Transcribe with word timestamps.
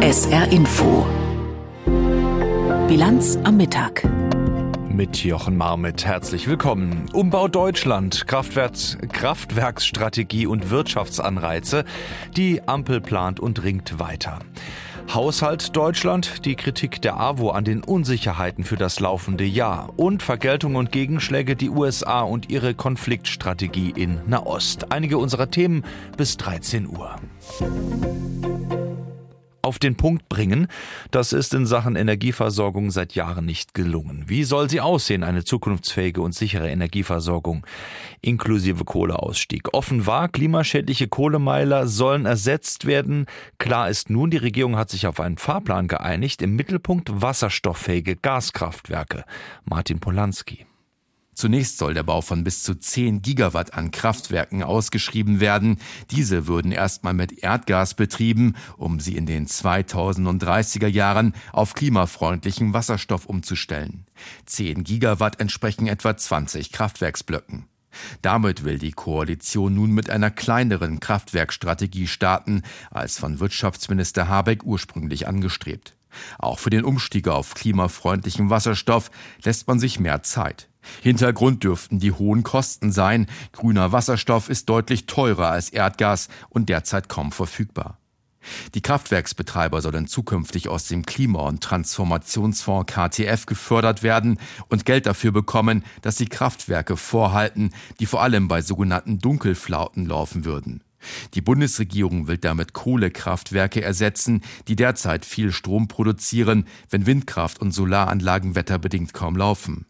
SR 0.00 0.52
Info. 0.52 1.04
Bilanz 2.86 3.36
am 3.42 3.56
Mittag. 3.56 4.08
Mit 4.88 5.24
Jochen 5.24 5.56
Marmit 5.56 6.06
herzlich 6.06 6.46
willkommen. 6.46 7.06
Umbau 7.12 7.48
Deutschland, 7.48 8.28
Kraftwerks, 8.28 8.96
Kraftwerksstrategie 9.12 10.46
und 10.46 10.70
Wirtschaftsanreize. 10.70 11.84
Die 12.36 12.62
Ampel 12.68 13.00
plant 13.00 13.40
und 13.40 13.64
ringt 13.64 13.98
weiter. 13.98 14.38
Haushalt 15.12 15.74
Deutschland, 15.76 16.44
die 16.44 16.54
Kritik 16.54 17.02
der 17.02 17.18
AWO 17.18 17.50
an 17.50 17.64
den 17.64 17.82
Unsicherheiten 17.82 18.62
für 18.62 18.76
das 18.76 19.00
laufende 19.00 19.44
Jahr 19.44 19.92
und 19.96 20.22
Vergeltung 20.22 20.76
und 20.76 20.92
Gegenschläge 20.92 21.56
die 21.56 21.70
USA 21.70 22.20
und 22.20 22.52
ihre 22.52 22.74
Konfliktstrategie 22.74 23.94
in 23.96 24.20
Nahost. 24.28 24.92
Einige 24.92 25.18
unserer 25.18 25.50
Themen 25.50 25.82
bis 26.16 26.36
13 26.36 26.86
Uhr 26.86 27.16
auf 29.62 29.78
den 29.78 29.96
Punkt 29.96 30.28
bringen. 30.28 30.68
Das 31.10 31.32
ist 31.32 31.54
in 31.54 31.66
Sachen 31.66 31.96
Energieversorgung 31.96 32.90
seit 32.90 33.14
Jahren 33.14 33.44
nicht 33.44 33.74
gelungen. 33.74 34.24
Wie 34.26 34.44
soll 34.44 34.70
sie 34.70 34.80
aussehen, 34.80 35.24
eine 35.24 35.44
zukunftsfähige 35.44 36.20
und 36.20 36.34
sichere 36.34 36.70
Energieversorgung, 36.70 37.66
inklusive 38.20 38.84
Kohleausstieg? 38.84 39.74
Offen 39.74 40.06
war, 40.06 40.28
klimaschädliche 40.28 41.08
Kohlemeiler 41.08 41.88
sollen 41.88 42.26
ersetzt 42.26 42.86
werden. 42.86 43.26
Klar 43.58 43.90
ist 43.90 44.10
nun, 44.10 44.30
die 44.30 44.36
Regierung 44.36 44.76
hat 44.76 44.90
sich 44.90 45.06
auf 45.06 45.20
einen 45.20 45.38
Fahrplan 45.38 45.88
geeinigt. 45.88 46.42
Im 46.42 46.54
Mittelpunkt 46.54 47.10
wasserstofffähige 47.20 48.16
Gaskraftwerke. 48.16 49.24
Martin 49.64 49.98
Polanski. 49.98 50.67
Zunächst 51.38 51.78
soll 51.78 51.94
der 51.94 52.02
Bau 52.02 52.20
von 52.20 52.42
bis 52.42 52.64
zu 52.64 52.74
10 52.74 53.22
Gigawatt 53.22 53.72
an 53.72 53.92
Kraftwerken 53.92 54.64
ausgeschrieben 54.64 55.38
werden. 55.38 55.78
Diese 56.10 56.48
würden 56.48 56.72
erstmal 56.72 57.14
mit 57.14 57.44
Erdgas 57.44 57.94
betrieben, 57.94 58.56
um 58.76 58.98
sie 58.98 59.16
in 59.16 59.24
den 59.24 59.46
2030er 59.46 60.88
Jahren 60.88 61.34
auf 61.52 61.74
klimafreundlichen 61.74 62.74
Wasserstoff 62.74 63.26
umzustellen. 63.26 64.04
10 64.46 64.82
Gigawatt 64.82 65.38
entsprechen 65.38 65.86
etwa 65.86 66.16
20 66.16 66.72
Kraftwerksblöcken. 66.72 67.66
Damit 68.20 68.64
will 68.64 68.80
die 68.80 68.90
Koalition 68.90 69.76
nun 69.76 69.92
mit 69.92 70.10
einer 70.10 70.32
kleineren 70.32 70.98
Kraftwerkstrategie 70.98 72.08
starten, 72.08 72.62
als 72.90 73.16
von 73.16 73.38
Wirtschaftsminister 73.38 74.26
Habeck 74.26 74.64
ursprünglich 74.64 75.28
angestrebt. 75.28 75.94
Auch 76.40 76.58
für 76.58 76.70
den 76.70 76.82
Umstieg 76.82 77.28
auf 77.28 77.54
klimafreundlichen 77.54 78.50
Wasserstoff 78.50 79.12
lässt 79.44 79.68
man 79.68 79.78
sich 79.78 80.00
mehr 80.00 80.24
Zeit. 80.24 80.67
Hintergrund 81.02 81.64
dürften 81.64 81.98
die 81.98 82.12
hohen 82.12 82.42
Kosten 82.42 82.92
sein. 82.92 83.26
Grüner 83.52 83.92
Wasserstoff 83.92 84.48
ist 84.48 84.68
deutlich 84.68 85.06
teurer 85.06 85.50
als 85.50 85.70
Erdgas 85.70 86.28
und 86.48 86.68
derzeit 86.68 87.08
kaum 87.08 87.32
verfügbar. 87.32 87.98
Die 88.74 88.80
Kraftwerksbetreiber 88.80 89.80
sollen 89.82 90.06
zukünftig 90.06 90.68
aus 90.68 90.86
dem 90.86 91.04
Klima- 91.04 91.46
und 91.46 91.62
Transformationsfonds 91.62 92.92
KTF 92.92 93.46
gefördert 93.46 94.02
werden 94.02 94.38
und 94.68 94.84
Geld 94.84 95.06
dafür 95.06 95.32
bekommen, 95.32 95.84
dass 96.02 96.16
sie 96.16 96.26
Kraftwerke 96.26 96.96
vorhalten, 96.96 97.70
die 98.00 98.06
vor 98.06 98.22
allem 98.22 98.48
bei 98.48 98.62
sogenannten 98.62 99.18
Dunkelflauten 99.18 100.06
laufen 100.06 100.44
würden. 100.44 100.82
Die 101.34 101.40
Bundesregierung 101.40 102.26
will 102.26 102.38
damit 102.38 102.72
Kohlekraftwerke 102.72 103.82
ersetzen, 103.82 104.42
die 104.66 104.76
derzeit 104.76 105.24
viel 105.24 105.52
Strom 105.52 105.86
produzieren, 105.86 106.66
wenn 106.90 107.06
Windkraft 107.06 107.60
und 107.60 107.72
Solaranlagen 107.72 108.56
wetterbedingt 108.56 109.12
kaum 109.14 109.36
laufen. 109.36 109.86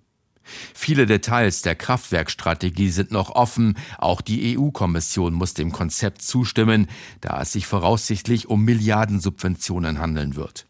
Viele 0.75 1.07
Details 1.07 1.63
der 1.63 1.75
Kraftwerkstrategie 1.75 2.91
sind 2.91 3.11
noch 3.11 3.31
offen. 3.31 3.77
Auch 3.99 4.21
die 4.21 4.59
EU-Kommission 4.59 5.35
muss 5.35 5.55
dem 5.55 5.73
Konzept 5.73 6.23
zustimmen, 6.23 6.89
da 7.21 7.43
es 7.43 7.53
sich 7.53 7.67
voraussichtlich 7.67 8.49
um 8.49 8.65
Milliardensubventionen 8.65 9.99
handeln 9.99 10.37
wird. 10.37 10.67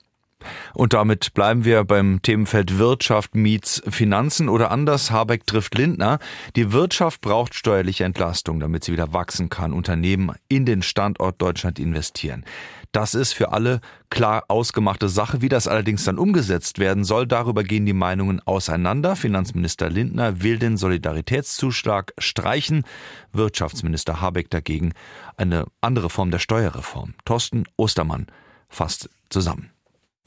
Und 0.75 0.93
damit 0.93 1.35
bleiben 1.35 1.65
wir 1.65 1.85
beim 1.85 2.23
Themenfeld 2.23 2.79
Wirtschaft 2.79 3.35
meets 3.35 3.83
Finanzen 3.89 4.49
oder 4.49 4.71
anders. 4.71 5.11
Habeck 5.11 5.47
trifft 5.47 5.75
Lindner. 5.75 6.19
Die 6.55 6.73
Wirtschaft 6.73 7.21
braucht 7.21 7.55
steuerliche 7.55 8.05
Entlastung, 8.05 8.61
damit 8.61 8.85
sie 8.85 8.93
wieder 8.93 9.13
wachsen 9.13 9.49
kann. 9.49 9.73
Unternehmen 9.73 10.33
in 10.49 10.65
den 10.65 10.83
Standort 10.83 11.43
Deutschland 11.43 11.79
investieren. 11.79 12.45
Das 12.93 13.15
ist 13.15 13.33
für 13.33 13.53
alle 13.53 13.81
klar 14.11 14.45
ausgemachte 14.49 15.09
Sache. 15.09 15.43
Wie 15.43 15.49
das 15.49 15.69
allerdings 15.69 16.05
dann 16.05 16.19
umgesetzt 16.19 16.79
werden 16.79 17.05
soll, 17.05 17.27
darüber 17.27 17.63
gehen 17.63 17.87
die 17.87 17.93
Meinungen 17.93 18.41
auseinander. 18.41 19.17
Finanzminister 19.17 19.91
Lindner 19.91 20.43
will 20.43 20.59
den 20.59 20.77
Solidaritätszuschlag 20.77 22.13
streichen. 22.19 22.85
Wirtschaftsminister 23.33 24.21
Habeck 24.21 24.51
dagegen 24.51 24.93
eine 25.37 25.67
andere 25.81 26.11
Form 26.11 26.31
der 26.31 26.39
Steuerreform. 26.39 27.15
Thorsten 27.25 27.65
Ostermann 27.77 28.27
fasst 28.69 29.11
zusammen. 29.29 29.71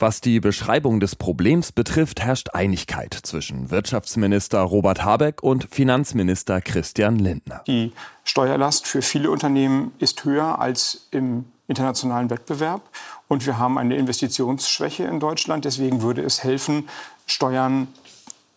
Was 0.02 0.20
die 0.20 0.40
Beschreibung 0.40 1.00
des 1.00 1.16
Problems 1.16 1.72
betrifft, 1.72 2.22
herrscht 2.22 2.50
Einigkeit 2.56 3.14
zwischen 3.14 3.70
Wirtschaftsminister 3.70 4.60
Robert 4.62 5.04
Habeck 5.04 5.44
und 5.44 5.68
Finanzminister 5.70 6.60
Christian 6.60 7.20
Lindner. 7.20 7.62
Die 7.68 7.92
Steuerlast 8.24 8.88
für 8.88 9.04
viele 9.04 9.30
Unternehmen 9.30 9.92
ist 10.00 10.26
höher 10.26 10.58
als 10.58 11.08
im 11.12 11.46
internationalen 11.72 12.30
Wettbewerb 12.30 12.82
und 13.28 13.46
wir 13.48 13.58
haben 13.58 13.80
eine 13.80 13.96
Investitionsschwäche 13.96 15.06
in 15.06 15.20
Deutschland. 15.20 15.66
Deswegen 15.66 16.04
würde 16.04 16.22
es 16.22 16.44
helfen, 16.44 16.88
Steuern 17.26 17.88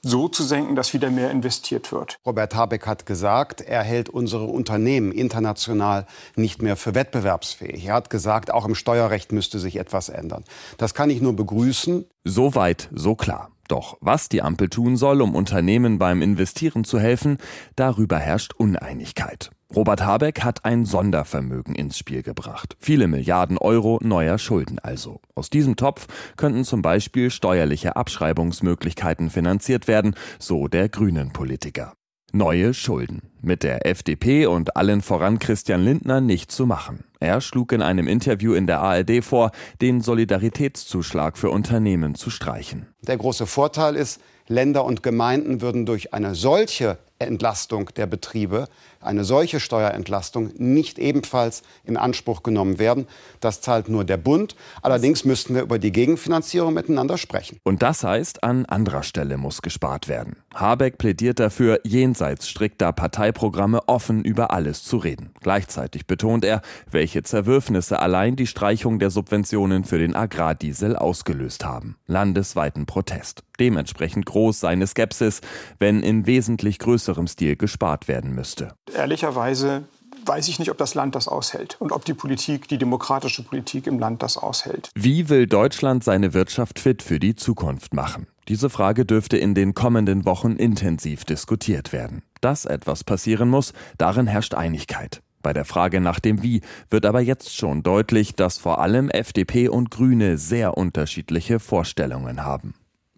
so 0.04 0.28
zu 0.28 0.42
senken, 0.42 0.76
dass 0.76 0.92
wieder 0.92 1.10
mehr 1.10 1.30
investiert 1.30 1.90
wird. 1.90 2.18
Robert 2.26 2.54
Habeck 2.54 2.86
hat 2.86 3.06
gesagt, 3.06 3.62
er 3.62 3.82
hält 3.82 4.08
unsere 4.08 4.44
Unternehmen 4.44 5.12
international 5.12 6.06
nicht 6.36 6.60
mehr 6.60 6.76
für 6.76 6.94
wettbewerbsfähig. 6.94 7.86
Er 7.86 7.94
hat 7.94 8.10
gesagt, 8.10 8.50
auch 8.52 8.66
im 8.66 8.74
Steuerrecht 8.74 9.32
müsste 9.32 9.58
sich 9.58 9.76
etwas 9.76 10.10
ändern. 10.10 10.44
Das 10.76 10.94
kann 10.94 11.08
ich 11.08 11.22
nur 11.22 11.34
begrüßen. 11.34 12.04
So 12.24 12.54
weit, 12.54 12.90
so 12.92 13.14
klar. 13.14 13.50
Doch 13.68 13.96
was 14.00 14.28
die 14.28 14.42
Ampel 14.42 14.68
tun 14.68 14.98
soll, 14.98 15.22
um 15.22 15.34
Unternehmen 15.34 15.98
beim 15.98 16.20
Investieren 16.20 16.84
zu 16.84 16.98
helfen, 16.98 17.38
darüber 17.76 18.18
herrscht 18.18 18.52
Uneinigkeit. 18.52 19.50
Robert 19.74 20.04
Habeck 20.04 20.44
hat 20.44 20.64
ein 20.64 20.84
Sondervermögen 20.84 21.74
ins 21.74 21.98
Spiel 21.98 22.22
gebracht. 22.22 22.76
Viele 22.78 23.08
Milliarden 23.08 23.58
Euro 23.58 23.98
neuer 24.02 24.38
Schulden 24.38 24.78
also. 24.78 25.20
Aus 25.34 25.50
diesem 25.50 25.74
Topf 25.74 26.06
könnten 26.36 26.64
zum 26.64 26.80
Beispiel 26.80 27.28
steuerliche 27.28 27.96
Abschreibungsmöglichkeiten 27.96 29.30
finanziert 29.30 29.88
werden, 29.88 30.14
so 30.38 30.68
der 30.68 30.88
grünen 30.88 31.32
Politiker. 31.32 31.94
Neue 32.32 32.72
Schulden. 32.72 33.30
Mit 33.42 33.64
der 33.64 33.84
FDP 33.84 34.46
und 34.46 34.76
allen 34.76 35.02
voran 35.02 35.40
Christian 35.40 35.82
Lindner 35.82 36.20
nicht 36.20 36.52
zu 36.52 36.66
machen. 36.66 37.04
Er 37.18 37.40
schlug 37.40 37.72
in 37.72 37.82
einem 37.82 38.06
Interview 38.06 38.54
in 38.54 38.68
der 38.68 38.80
ARD 38.80 39.24
vor, 39.24 39.50
den 39.80 40.00
Solidaritätszuschlag 40.00 41.36
für 41.36 41.50
Unternehmen 41.50 42.14
zu 42.14 42.30
streichen. 42.30 42.86
Der 43.02 43.16
große 43.16 43.46
Vorteil 43.46 43.96
ist, 43.96 44.20
Länder 44.46 44.84
und 44.84 45.02
Gemeinden 45.02 45.62
würden 45.62 45.86
durch 45.86 46.12
eine 46.12 46.34
solche 46.34 46.98
Entlastung 47.18 47.90
der 47.96 48.06
Betriebe, 48.06 48.66
eine 49.04 49.24
solche 49.24 49.60
Steuerentlastung 49.60 50.50
nicht 50.56 50.98
ebenfalls 50.98 51.62
in 51.84 51.96
Anspruch 51.96 52.42
genommen 52.42 52.78
werden. 52.78 53.06
Das 53.40 53.60
zahlt 53.60 53.88
nur 53.88 54.04
der 54.04 54.16
Bund. 54.16 54.56
Allerdings 54.82 55.24
müssten 55.24 55.54
wir 55.54 55.62
über 55.62 55.78
die 55.78 55.92
Gegenfinanzierung 55.92 56.74
miteinander 56.74 57.18
sprechen. 57.18 57.58
Und 57.62 57.82
das 57.82 58.04
heißt, 58.04 58.44
an 58.44 58.66
anderer 58.66 59.02
Stelle 59.02 59.36
muss 59.36 59.62
gespart 59.62 60.08
werden. 60.08 60.36
Habeck 60.54 60.98
plädiert 60.98 61.40
dafür, 61.40 61.80
jenseits 61.84 62.48
strikter 62.48 62.92
Parteiprogramme 62.92 63.80
offen 63.88 64.24
über 64.24 64.50
alles 64.50 64.84
zu 64.84 64.96
reden. 64.96 65.30
Gleichzeitig 65.40 66.06
betont 66.06 66.44
er, 66.44 66.62
welche 66.90 67.22
Zerwürfnisse 67.22 67.98
allein 67.98 68.36
die 68.36 68.46
Streichung 68.46 68.98
der 68.98 69.10
Subventionen 69.10 69.84
für 69.84 69.98
den 69.98 70.14
Agrardiesel 70.14 70.96
ausgelöst 70.96 71.64
haben. 71.64 71.96
Landesweiten 72.06 72.86
Protest. 72.86 73.42
Dementsprechend 73.60 74.26
groß 74.26 74.60
seine 74.60 74.86
Skepsis, 74.86 75.40
wenn 75.78 76.02
in 76.02 76.26
wesentlich 76.26 76.78
größerem 76.78 77.26
Stil 77.26 77.56
gespart 77.56 78.08
werden 78.08 78.34
müsste. 78.34 78.74
Ehrlicherweise 78.94 79.84
weiß 80.26 80.48
ich 80.48 80.58
nicht, 80.58 80.70
ob 80.70 80.78
das 80.78 80.94
Land 80.94 81.14
das 81.14 81.28
aushält 81.28 81.76
und 81.80 81.92
ob 81.92 82.04
die 82.04 82.14
Politik, 82.14 82.68
die 82.68 82.78
demokratische 82.78 83.42
Politik 83.42 83.86
im 83.86 83.98
Land 83.98 84.22
das 84.22 84.36
aushält. 84.36 84.90
Wie 84.94 85.28
will 85.28 85.46
Deutschland 85.46 86.04
seine 86.04 86.32
Wirtschaft 86.34 86.78
fit 86.78 87.02
für 87.02 87.18
die 87.18 87.34
Zukunft 87.34 87.94
machen? 87.94 88.26
Diese 88.48 88.70
Frage 88.70 89.04
dürfte 89.04 89.36
in 89.36 89.54
den 89.54 89.74
kommenden 89.74 90.24
Wochen 90.24 90.52
intensiv 90.52 91.24
diskutiert 91.24 91.92
werden. 91.92 92.22
Dass 92.40 92.64
etwas 92.64 93.04
passieren 93.04 93.48
muss, 93.48 93.72
darin 93.98 94.26
herrscht 94.26 94.54
Einigkeit. 94.54 95.22
Bei 95.42 95.52
der 95.52 95.66
Frage 95.66 96.00
nach 96.00 96.20
dem 96.20 96.42
Wie 96.42 96.62
wird 96.88 97.04
aber 97.04 97.20
jetzt 97.20 97.54
schon 97.54 97.82
deutlich, 97.82 98.34
dass 98.34 98.58
vor 98.58 98.80
allem 98.80 99.10
FDP 99.10 99.68
und 99.68 99.90
Grüne 99.90 100.38
sehr 100.38 100.76
unterschiedliche 100.76 101.60
Vorstellungen 101.60 102.44
haben. 102.44 102.74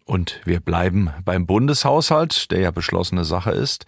Und 0.07 0.41
wir 0.45 0.61
bleiben 0.61 1.11
beim 1.25 1.47
Bundeshaushalt, 1.47 2.53
der 2.53 2.61
ja 2.61 2.71
beschlossene 2.71 3.25
Sache 3.25 3.51
ist. 3.51 3.87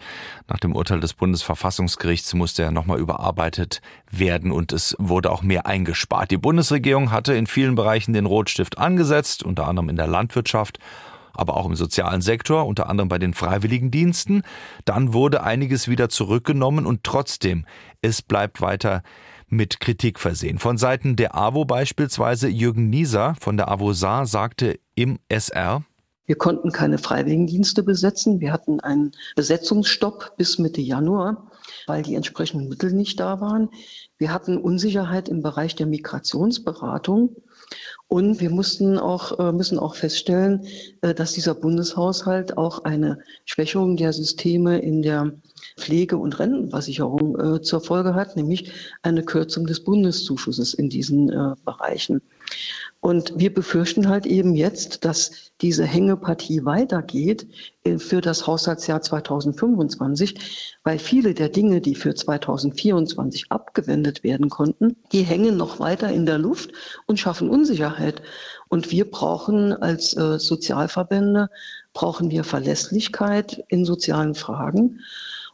Nach 0.49 0.59
dem 0.59 0.75
Urteil 0.75 0.99
des 0.99 1.13
Bundesverfassungsgerichts 1.13 2.33
musste 2.33 2.61
er 2.61 2.71
nochmal 2.71 2.99
überarbeitet 2.99 3.81
werden 4.11 4.51
und 4.51 4.73
es 4.73 4.97
wurde 4.99 5.31
auch 5.31 5.43
mehr 5.43 5.65
eingespart. 5.65 6.29
Die 6.29 6.37
Bundesregierung 6.37 7.11
hatte 7.11 7.35
in 7.35 7.47
vielen 7.47 7.75
Bereichen 7.75 8.11
den 8.11 8.25
Rotstift 8.25 8.77
angesetzt, 8.77 9.43
unter 9.43 9.65
anderem 9.65 9.87
in 9.87 9.95
der 9.95 10.07
Landwirtschaft, 10.07 10.79
aber 11.31 11.55
auch 11.55 11.65
im 11.65 11.77
sozialen 11.77 12.19
Sektor, 12.19 12.65
unter 12.65 12.89
anderem 12.89 13.07
bei 13.07 13.17
den 13.17 13.33
freiwilligen 13.33 13.89
Diensten. 13.89 14.43
Dann 14.83 15.13
wurde 15.13 15.41
einiges 15.41 15.87
wieder 15.87 16.09
zurückgenommen 16.09 16.85
und 16.85 17.05
trotzdem, 17.05 17.65
es 18.01 18.21
bleibt 18.21 18.59
weiter 18.59 19.03
mit 19.47 19.79
Kritik 19.79 20.19
versehen. 20.19 20.59
Von 20.59 20.77
Seiten 20.77 21.15
der 21.15 21.35
AWO 21.35 21.63
beispielsweise 21.63 22.49
Jürgen 22.49 22.89
Nieser 22.89 23.35
von 23.39 23.55
der 23.55 23.69
AWO-SAR 23.69 24.25
sagte 24.25 24.81
im 24.95 25.17
SR, 25.29 25.85
wir 26.29 26.35
konnten 26.35 26.71
keine 26.71 26.99
Freiwilligendienste 26.99 27.81
besetzen. 27.81 28.39
Wir 28.39 28.53
hatten 28.53 28.79
einen 28.81 29.13
Besetzungsstopp 29.35 30.37
bis 30.37 30.59
Mitte 30.59 30.79
Januar, 30.79 31.49
weil 31.87 32.03
die 32.03 32.13
entsprechenden 32.13 32.69
Mittel 32.69 32.93
nicht 32.93 33.19
da 33.19 33.41
waren. 33.41 33.69
Wir 34.19 34.31
hatten 34.31 34.59
Unsicherheit 34.59 35.27
im 35.27 35.41
Bereich 35.41 35.73
der 35.73 35.87
Migrationsberatung. 35.87 37.35
Und 38.07 38.39
wir 38.41 38.51
mussten 38.51 38.99
auch, 38.99 39.39
äh, 39.39 39.51
müssen 39.51 39.79
auch 39.79 39.95
feststellen, 39.95 40.67
äh, 41.01 41.15
dass 41.15 41.33
dieser 41.33 41.55
Bundeshaushalt 41.55 42.59
auch 42.59 42.83
eine 42.83 43.17
Schwächung 43.45 43.97
der 43.97 44.13
Systeme 44.13 44.77
in 44.77 45.01
der 45.01 45.33
Pflege- 45.77 46.17
und 46.17 46.37
Rentenversicherung 46.37 47.39
äh, 47.39 47.61
zur 47.63 47.81
Folge 47.81 48.13
hat, 48.13 48.35
nämlich 48.35 48.71
eine 49.01 49.23
Kürzung 49.23 49.65
des 49.65 49.83
Bundeszuschusses 49.83 50.75
in 50.75 50.89
diesen 50.89 51.27
Bereichen. 51.65 52.21
Und 53.01 53.33
wir 53.37 53.53
befürchten 53.53 54.09
halt 54.09 54.25
eben 54.25 54.55
jetzt, 54.55 55.05
dass 55.05 55.53
diese 55.61 55.85
Hängepartie 55.85 56.65
weitergeht 56.65 57.47
äh, 57.83 57.97
für 57.97 58.19
das 58.19 58.45
Haushaltsjahr 58.45 59.01
2025, 59.01 60.77
weil 60.83 60.99
viele 60.99 61.33
der 61.33 61.47
Dinge, 61.47 61.79
die 61.79 61.95
für 61.95 62.13
2024 62.13 63.51
abgewendet 63.51 64.23
werden 64.23 64.49
konnten, 64.49 64.97
die 65.13 65.23
hängen 65.23 65.55
noch 65.55 65.79
weiter 65.79 66.11
in 66.11 66.25
der 66.25 66.39
Luft 66.39 66.71
und 67.05 67.19
schaffen 67.19 67.49
Unsicherheit. 67.49 68.21
Und 68.67 68.91
wir 68.91 69.09
brauchen 69.09 69.71
als 69.71 70.15
äh, 70.17 70.37
Sozialverbände, 70.37 71.49
brauchen 71.93 72.29
wir 72.31 72.43
Verlässlichkeit 72.43 73.63
in 73.69 73.85
sozialen 73.85 74.35
Fragen. 74.35 74.99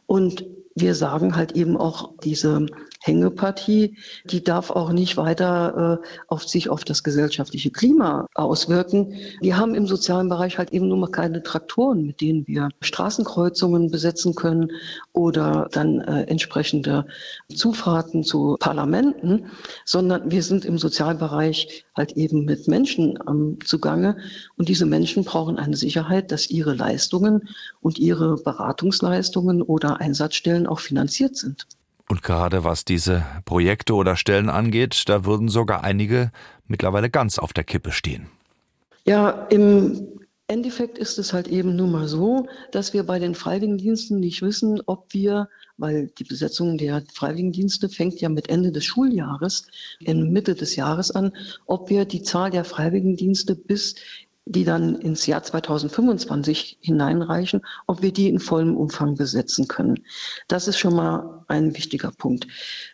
Und 0.06 0.44
wir 0.74 0.94
sagen 0.94 1.36
halt 1.36 1.52
eben 1.52 1.76
auch, 1.76 2.12
diese 2.22 2.66
Hängepartie, 3.06 3.96
die 4.24 4.42
darf 4.42 4.70
auch 4.70 4.90
nicht 4.90 5.16
weiter 5.16 6.00
äh, 6.02 6.08
auf 6.26 6.42
sich 6.42 6.68
auf 6.68 6.84
das 6.84 7.04
gesellschaftliche 7.04 7.70
Klima 7.70 8.26
auswirken. 8.34 9.14
Wir 9.40 9.56
haben 9.56 9.76
im 9.76 9.86
sozialen 9.86 10.28
Bereich 10.28 10.58
halt 10.58 10.72
eben 10.72 10.88
nur 10.88 10.98
mal 10.98 11.10
keine 11.10 11.42
Traktoren, 11.44 12.04
mit 12.04 12.20
denen 12.20 12.46
wir 12.48 12.68
Straßenkreuzungen 12.80 13.92
besetzen 13.92 14.34
können 14.34 14.72
oder 15.12 15.68
dann 15.70 16.00
äh, 16.00 16.22
entsprechende 16.24 17.06
Zufahrten 17.54 18.24
zu 18.24 18.56
Parlamenten, 18.58 19.46
sondern 19.84 20.30
wir 20.30 20.42
sind 20.42 20.64
im 20.64 20.76
Sozialbereich 20.76 21.84
halt 21.94 22.12
eben 22.12 22.44
mit 22.44 22.66
Menschen 22.66 23.18
ähm, 23.28 23.58
zugange 23.64 24.16
und 24.56 24.68
diese 24.68 24.84
Menschen 24.84 25.22
brauchen 25.22 25.58
eine 25.58 25.76
Sicherheit, 25.76 26.32
dass 26.32 26.50
ihre 26.50 26.74
Leistungen 26.74 27.48
und 27.80 28.00
ihre 28.00 28.36
Beratungsleistungen 28.36 29.62
oder 29.62 30.00
Einsatzstellen 30.00 30.66
auch 30.66 30.80
finanziert 30.80 31.36
sind. 31.36 31.66
Und 32.08 32.22
gerade 32.22 32.64
was 32.64 32.84
diese 32.84 33.24
Projekte 33.44 33.94
oder 33.94 34.16
Stellen 34.16 34.48
angeht, 34.48 35.04
da 35.06 35.24
würden 35.24 35.48
sogar 35.48 35.82
einige 35.82 36.30
mittlerweile 36.66 37.10
ganz 37.10 37.38
auf 37.38 37.52
der 37.52 37.64
Kippe 37.64 37.92
stehen. 37.92 38.28
Ja, 39.04 39.30
im 39.50 40.08
Endeffekt 40.48 40.98
ist 40.98 41.18
es 41.18 41.32
halt 41.32 41.48
eben 41.48 41.74
nun 41.74 41.90
mal 41.90 42.06
so, 42.06 42.46
dass 42.70 42.92
wir 42.92 43.02
bei 43.04 43.18
den 43.18 43.34
Freiwilligendiensten 43.34 44.20
nicht 44.20 44.42
wissen, 44.42 44.80
ob 44.86 45.12
wir, 45.12 45.48
weil 45.76 46.06
die 46.18 46.24
Besetzung 46.24 46.78
der 46.78 47.02
Freiwilligendienste 47.12 47.88
fängt 47.88 48.20
ja 48.20 48.28
mit 48.28 48.48
Ende 48.48 48.70
des 48.70 48.84
Schuljahres, 48.84 49.66
in 49.98 50.32
Mitte 50.32 50.54
des 50.54 50.76
Jahres 50.76 51.10
an, 51.10 51.32
ob 51.66 51.90
wir 51.90 52.04
die 52.04 52.22
Zahl 52.22 52.50
der 52.50 52.64
Freiwilligendienste 52.64 53.56
bis 53.56 53.96
die 54.48 54.64
dann 54.64 54.94
ins 54.94 55.26
Jahr 55.26 55.42
2025 55.42 56.78
hineinreichen, 56.80 57.62
ob 57.88 58.00
wir 58.00 58.12
die 58.12 58.28
in 58.28 58.38
vollem 58.38 58.76
Umfang 58.76 59.16
besetzen 59.16 59.66
können. 59.66 60.04
Das 60.46 60.68
ist 60.68 60.78
schon 60.78 60.94
mal 60.94 61.44
ein 61.48 61.76
wichtiger 61.76 62.12
Punkt. 62.12 62.46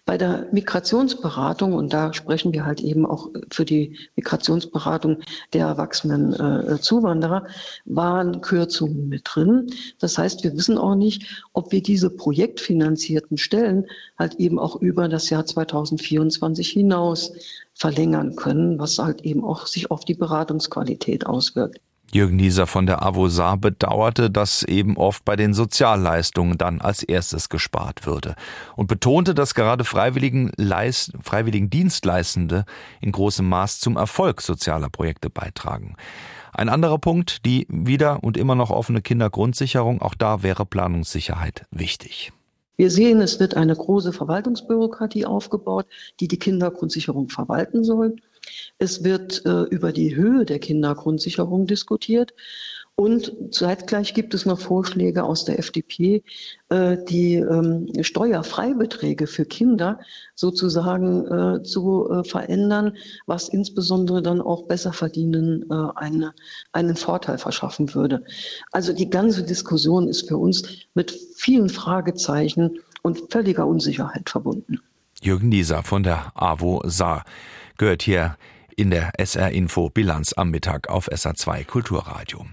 Bei 0.07 0.17
der 0.17 0.49
Migrationsberatung, 0.53 1.75
und 1.75 1.93
da 1.93 2.15
sprechen 2.15 2.55
wir 2.55 2.65
halt 2.65 2.81
eben 2.81 3.05
auch 3.05 3.29
für 3.51 3.67
die 3.67 3.99
Migrationsberatung 4.17 5.19
der 5.53 5.67
erwachsenen 5.67 6.33
äh, 6.33 6.81
Zuwanderer, 6.81 7.47
waren 7.85 8.41
Kürzungen 8.41 9.11
mit 9.11 9.23
drin. 9.27 9.67
Das 9.99 10.17
heißt, 10.17 10.45
wir 10.45 10.55
wissen 10.57 10.79
auch 10.79 10.95
nicht, 10.95 11.45
ob 11.53 11.71
wir 11.71 11.83
diese 11.83 12.09
projektfinanzierten 12.09 13.37
Stellen 13.37 13.87
halt 14.19 14.37
eben 14.37 14.59
auch 14.59 14.81
über 14.81 15.07
das 15.07 15.29
Jahr 15.29 15.45
2024 15.45 16.69
hinaus 16.71 17.33
verlängern 17.75 18.37
können, 18.37 18.79
was 18.79 18.99
halt 18.99 19.23
eben 19.23 19.45
auch 19.45 19.67
sich 19.67 19.91
auf 19.91 20.05
die 20.05 20.15
Beratungsqualität 20.15 21.27
auswirkt. 21.27 21.81
Jürgen 22.15 22.37
Nieser 22.37 22.67
von 22.67 22.85
der 22.85 23.03
Avosar 23.03 23.57
bedauerte, 23.57 24.31
dass 24.31 24.63
eben 24.65 24.99
oft 24.99 25.25
bei 25.25 25.35
den 25.35 25.55
Sozialleistungen 25.55 26.59
dann 26.59 26.83
als 26.83 27.03
erstes 27.03 27.49
gespart 27.49 28.05
würde 28.05 28.35
und 28.77 28.87
betonte, 28.87 29.35
dass 29.35 29.55
gerade 29.55 29.85
Freiwilligen, 29.85 30.53
Leist, 30.57 31.13
Freiwilligen 31.23 31.71
Dienstleistende 31.71 32.67
in 33.01 33.13
großem 33.13 33.49
Maß 33.49 33.81
zum 33.81 33.97
Erfolg 33.97 34.43
sozialer 34.43 34.91
Projekte 34.91 35.31
beitragen. 35.31 35.97
Ein 36.53 36.69
anderer 36.69 36.99
Punkt, 36.99 37.47
die 37.47 37.67
wieder 37.71 38.23
und 38.23 38.37
immer 38.37 38.57
noch 38.57 38.69
offene 38.69 39.01
Kindergrundsicherung, 39.01 40.03
auch 40.03 40.15
da 40.15 40.43
wäre 40.43 40.67
Planungssicherheit 40.67 41.65
wichtig. 41.71 42.31
Wir 42.77 42.91
sehen, 42.91 43.21
es 43.21 43.39
wird 43.39 43.57
eine 43.57 43.77
große 43.77 44.13
Verwaltungsbürokratie 44.13 45.27
aufgebaut, 45.27 45.87
die 46.21 46.29
die 46.29 46.39
Kindergrundsicherung 46.39 47.29
verwalten 47.29 47.85
soll. 47.85 48.17
Es 48.79 49.05
wird 49.05 49.45
äh, 49.45 49.63
über 49.65 49.93
die 49.93 50.17
Höhe 50.17 50.45
der 50.45 50.59
Kindergrundsicherung 50.59 51.67
diskutiert. 51.67 52.35
Und 52.95 53.33
zeitgleich 53.51 54.13
gibt 54.13 54.35
es 54.35 54.45
noch 54.45 54.61
Vorschläge 54.61 55.25
aus 55.25 55.45
der 55.45 55.59
FDP, 55.59 56.23
äh, 56.69 56.99
die 57.09 57.37
ähm, 57.37 57.89
Steuerfreibeträge 58.03 59.27
für 59.27 59.47
Kinder 59.47 59.99
sozusagen 60.35 61.27
äh, 61.27 61.63
zu 61.63 62.11
äh, 62.11 62.25
verändern, 62.25 62.97
was 63.27 63.49
insbesondere 63.49 64.23
dann 64.23 64.41
auch 64.43 64.67
besser 64.67 64.93
verdienen 64.93 65.71
eine, 65.71 66.35
einen 66.73 66.97
Vorteil 66.97 67.39
verschaffen 67.39 67.95
würde. 67.95 68.25
Also 68.73 68.93
die 68.93 69.09
ganze 69.09 69.43
Diskussion 69.43 70.09
ist 70.09 70.29
für 70.29 70.37
uns 70.37 70.63
mit 70.95 71.11
vielen 71.37 71.69
Fragezeichen 71.69 72.79
und 73.03 73.33
völliger 73.33 73.67
Unsicherheit 73.67 74.29
verbunden. 74.29 74.81
Jürgen 75.23 75.49
Nieser 75.49 75.83
von 75.83 76.03
der 76.03 76.33
AWO 76.35 76.83
Saar 76.85 77.25
gehört 77.79 78.03
hier 78.03 78.37
in 78.77 78.91
der 78.91 79.13
SR 79.19 79.51
Info 79.51 79.91
Bilanz 79.91 80.33
am 80.33 80.51
Mittag 80.51 80.89
auf 80.89 81.11
SA2 81.11 81.65
Kulturradio. 81.65 82.47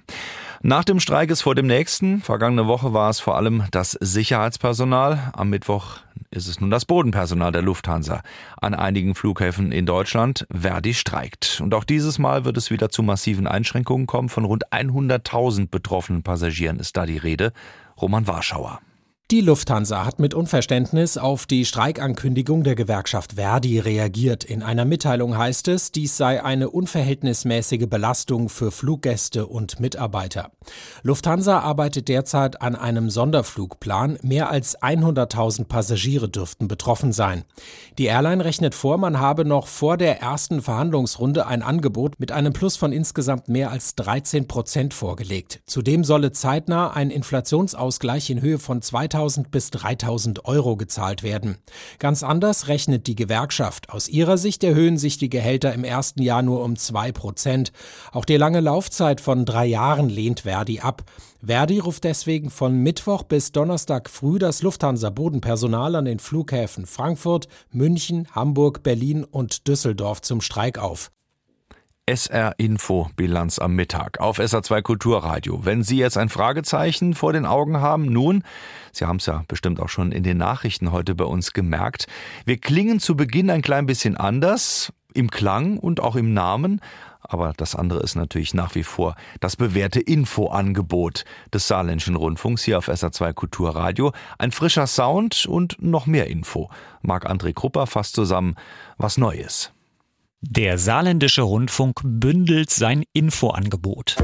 Nach 0.62 0.84
dem 0.84 1.00
Streik 1.00 1.30
ist 1.30 1.42
vor 1.42 1.56
dem 1.56 1.68
nächsten. 1.68 2.22
Vergangene 2.22 2.68
Woche 2.68 2.94
war 2.94 3.10
es 3.10 3.22
vor 3.22 3.38
allem 3.38 3.64
das 3.72 3.92
Sicherheitspersonal. 3.92 5.32
Am 5.34 5.50
Mittwoch 5.50 6.00
ist 6.32 6.48
es 6.48 6.60
nun 6.60 6.70
das 6.70 6.84
Bodenpersonal 6.86 7.54
der 7.54 7.62
Lufthansa. 7.62 8.22
An 8.60 8.74
einigen 8.74 9.16
Flughäfen 9.16 9.72
in 9.72 9.86
Deutschland 9.86 10.46
Verdi 10.52 10.94
streikt. 10.94 11.62
Und 11.64 11.74
auch 11.74 11.86
dieses 11.86 12.20
Mal 12.20 12.44
wird 12.44 12.58
es 12.58 12.72
wieder 12.72 12.90
zu 12.90 13.04
massiven 13.04 13.48
Einschränkungen 13.48 14.06
kommen. 14.06 14.28
Von 14.28 14.44
rund 14.44 14.68
100.000 14.68 15.70
betroffenen 15.70 16.24
Passagieren 16.24 16.80
ist 16.80 16.98
da 16.98 17.06
die 17.06 17.18
Rede. 17.18 17.54
Roman 18.02 18.28
Warschauer. 18.28 18.82
Die 19.32 19.42
Lufthansa 19.42 20.06
hat 20.06 20.18
mit 20.18 20.34
Unverständnis 20.34 21.16
auf 21.16 21.46
die 21.46 21.64
Streikankündigung 21.64 22.64
der 22.64 22.74
Gewerkschaft 22.74 23.34
Verdi 23.34 23.78
reagiert. 23.78 24.44
In 24.44 24.64
einer 24.64 24.86
Mitteilung 24.86 25.38
heißt 25.38 25.68
es, 25.68 25.92
dies 25.92 26.18
sei 26.18 26.44
eine 26.44 26.72
unverhältnismäßige 26.72 27.86
Belastung 27.88 28.50
für 28.50 28.72
Fluggäste 28.72 29.46
und 29.46 29.80
Mitarbeiter. 29.80 30.50
Lufthansa 31.04 31.60
arbeitet 31.60 32.08
derzeit 32.08 32.64
an 32.64 32.76
einem 32.76 33.12
Sonderflugplan. 33.12 34.18
Mehr 34.24 34.50
als 34.50 34.82
100.000 34.82 35.66
Passagiere 35.66 36.28
dürften 36.28 36.68
betroffen 36.68 37.12
sein. 37.12 37.44
Die 38.00 38.06
Airline 38.06 38.44
rechnet 38.44 38.74
vor, 38.74 38.98
man 38.98 39.20
habe 39.20 39.46
noch 39.46 39.68
vor 39.68 39.98
der 39.98 40.22
ersten 40.22 40.64
Verhandlungsrunde 40.64 41.46
ein 41.46 41.62
Angebot 41.62 42.20
mit 42.20 42.32
einem 42.32 42.52
Plus 42.52 42.78
von 42.78 42.92
insgesamt 42.92 43.48
mehr 43.48 43.70
als 43.70 43.94
13 43.94 44.48
Prozent 44.48 44.96
vorgelegt. 44.96 45.62
Zudem 45.68 46.04
solle 46.04 46.32
zeitnah 46.32 46.90
ein 46.94 47.12
Inflationsausgleich 47.12 48.32
in 48.32 48.42
Höhe 48.42 48.58
von 48.58 48.82
2000 48.82 49.19
2000 49.20 49.52
bis 49.52 49.70
3000 49.72 50.46
Euro 50.46 50.78
gezahlt 50.78 51.24
werden. 51.24 51.58
Ganz 52.00 52.24
anders 52.24 52.70
rechnet 52.70 53.06
die 53.08 53.16
Gewerkschaft. 53.16 53.90
Aus 53.90 54.08
ihrer 54.08 54.38
Sicht 54.38 54.64
erhöhen 54.64 54.98
sich 54.98 55.18
die 55.18 55.30
Gehälter 55.30 55.74
im 55.74 55.84
ersten 55.84 56.22
Jahr 56.22 56.42
nur 56.42 56.64
um 56.64 56.78
zwei 56.78 57.12
Prozent. 57.12 57.74
Auch 58.14 58.24
die 58.24 58.38
lange 58.38 58.62
Laufzeit 58.62 59.20
von 59.20 59.44
drei 59.44 59.66
Jahren 59.66 60.08
lehnt 60.08 60.42
Verdi 60.42 60.80
ab. 60.80 61.04
Verdi 61.46 61.80
ruft 61.80 62.06
deswegen 62.06 62.50
von 62.50 62.78
Mittwoch 62.78 63.24
bis 63.24 63.52
Donnerstag 63.52 64.10
früh 64.10 64.40
das 64.40 64.62
Lufthansa-Bodenpersonal 64.62 65.96
an 65.96 66.06
den 66.06 66.20
Flughäfen 66.20 66.86
Frankfurt, 66.86 67.50
München, 67.72 68.26
Hamburg, 68.32 68.84
Berlin 68.84 69.26
und 69.26 69.68
Düsseldorf 69.68 70.22
zum 70.22 70.40
Streik 70.40 70.80
auf. 70.80 71.12
SR 72.10 72.56
Info 72.58 73.08
Bilanz 73.16 73.60
am 73.60 73.76
Mittag 73.76 74.20
auf 74.20 74.40
SR2 74.40 74.82
Kulturradio. 74.82 75.64
Wenn 75.64 75.84
Sie 75.84 75.98
jetzt 75.98 76.18
ein 76.18 76.30
Fragezeichen 76.30 77.14
vor 77.14 77.34
den 77.34 77.46
Augen 77.46 77.82
haben, 77.82 78.06
nun, 78.06 78.44
Sie 78.92 79.06
haben 79.06 79.18
es 79.18 79.28
ja 79.28 79.44
bestimmt 79.48 79.80
auch 79.80 79.90
schon 79.90 80.12
in 80.12 80.24
den 80.24 80.38
Nachrichten 80.38 80.92
heute 80.92 81.14
bei 81.14 81.26
uns 81.26 81.54
gemerkt, 81.54 82.08
wir 82.46 82.58
klingen 82.58 83.00
zu 83.00 83.16
Beginn 83.16 83.52
ein 83.52 83.62
klein 83.62 83.86
bisschen 83.86 84.18
anders, 84.18 84.92
Im 85.14 85.30
Klang 85.30 85.78
und 85.78 86.00
auch 86.00 86.16
im 86.16 86.34
Namen. 86.34 86.82
Aber 87.22 87.54
das 87.56 87.76
andere 87.76 88.00
ist 88.00 88.16
natürlich 88.16 88.56
nach 88.56 88.74
wie 88.74 88.84
vor 88.84 89.14
das 89.40 89.56
bewährte 89.56 90.00
Infoangebot 90.00 91.26
des 91.54 91.68
Saarländischen 91.68 92.16
Rundfunks 92.16 92.64
hier 92.64 92.80
auf 92.80 92.90
SA2 92.90 93.34
Kulturradio. 93.34 94.14
Ein 94.40 94.52
frischer 94.52 94.88
Sound 94.88 95.46
und 95.46 95.80
noch 95.80 96.08
mehr 96.08 96.26
Info. 96.26 96.72
Marc-André 97.04 97.54
Krupper 97.54 97.86
fasst 97.86 98.16
zusammen, 98.16 98.56
was 98.98 99.20
neu 99.20 99.36
ist. 99.36 99.74
Der 100.42 100.78
Saarländische 100.78 101.42
Rundfunk 101.42 102.00
bündelt 102.02 102.70
sein 102.70 103.04
Infoangebot. 103.12 104.16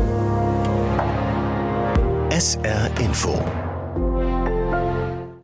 SR 2.29 2.89
Info. 3.01 3.43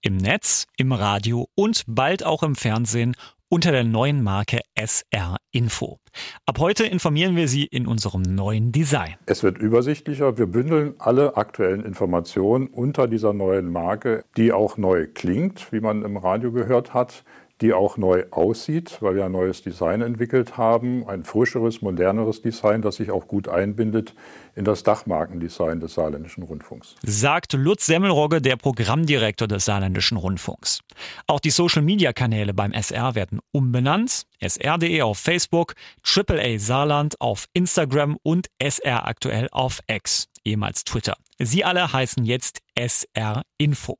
Im 0.01 0.15
Netz, 0.15 0.67
im 0.77 0.93
Radio 0.93 1.47
und 1.55 1.83
bald 1.87 2.25
auch 2.25 2.41
im 2.41 2.55
Fernsehen 2.55 3.17
unter 3.49 3.73
der 3.73 3.83
neuen 3.83 4.23
Marke 4.23 4.61
SR 4.75 5.35
Info. 5.51 5.97
Ab 6.45 6.59
heute 6.59 6.85
informieren 6.85 7.35
wir 7.35 7.49
Sie 7.49 7.65
in 7.65 7.85
unserem 7.85 8.21
neuen 8.21 8.71
Design. 8.71 9.15
Es 9.25 9.43
wird 9.43 9.57
übersichtlicher. 9.57 10.37
Wir 10.37 10.45
bündeln 10.45 10.95
alle 10.99 11.35
aktuellen 11.35 11.83
Informationen 11.83 12.67
unter 12.67 13.09
dieser 13.09 13.33
neuen 13.33 13.69
Marke, 13.69 14.23
die 14.37 14.53
auch 14.53 14.77
neu 14.77 15.05
klingt, 15.13 15.73
wie 15.73 15.81
man 15.81 16.03
im 16.03 16.15
Radio 16.15 16.53
gehört 16.53 16.93
hat 16.93 17.25
die 17.61 17.73
auch 17.73 17.97
neu 17.97 18.25
aussieht, 18.31 18.97
weil 19.01 19.15
wir 19.15 19.25
ein 19.25 19.31
neues 19.31 19.61
Design 19.61 20.01
entwickelt 20.01 20.57
haben, 20.57 21.07
ein 21.07 21.23
frischeres, 21.23 21.81
moderneres 21.81 22.41
Design, 22.41 22.81
das 22.81 22.95
sich 22.95 23.11
auch 23.11 23.27
gut 23.27 23.47
einbindet 23.47 24.13
in 24.55 24.65
das 24.65 24.83
Dachmarkendesign 24.83 25.79
des 25.79 25.93
Saarländischen 25.93 26.43
Rundfunks. 26.43 26.95
Sagt 27.03 27.53
Lutz 27.53 27.85
Semmelrogge, 27.85 28.41
der 28.41 28.57
Programmdirektor 28.57 29.47
des 29.47 29.65
Saarländischen 29.65 30.17
Rundfunks. 30.17 30.81
Auch 31.27 31.39
die 31.39 31.51
Social-Media-Kanäle 31.51 32.53
beim 32.53 32.73
SR 32.73 33.15
werden 33.15 33.39
umbenannt. 33.51 34.23
sr.de 34.41 35.01
auf 35.03 35.19
Facebook, 35.19 35.75
AAA 36.03 36.59
Saarland 36.59 37.21
auf 37.21 37.45
Instagram 37.53 38.17
und 38.23 38.47
SR 38.59 39.07
aktuell 39.07 39.47
auf 39.51 39.79
X, 39.87 40.27
ehemals 40.43 40.83
Twitter. 40.83 41.15
Sie 41.37 41.63
alle 41.63 41.93
heißen 41.93 42.25
jetzt 42.25 42.59
SR 42.75 43.43
Info. 43.57 43.97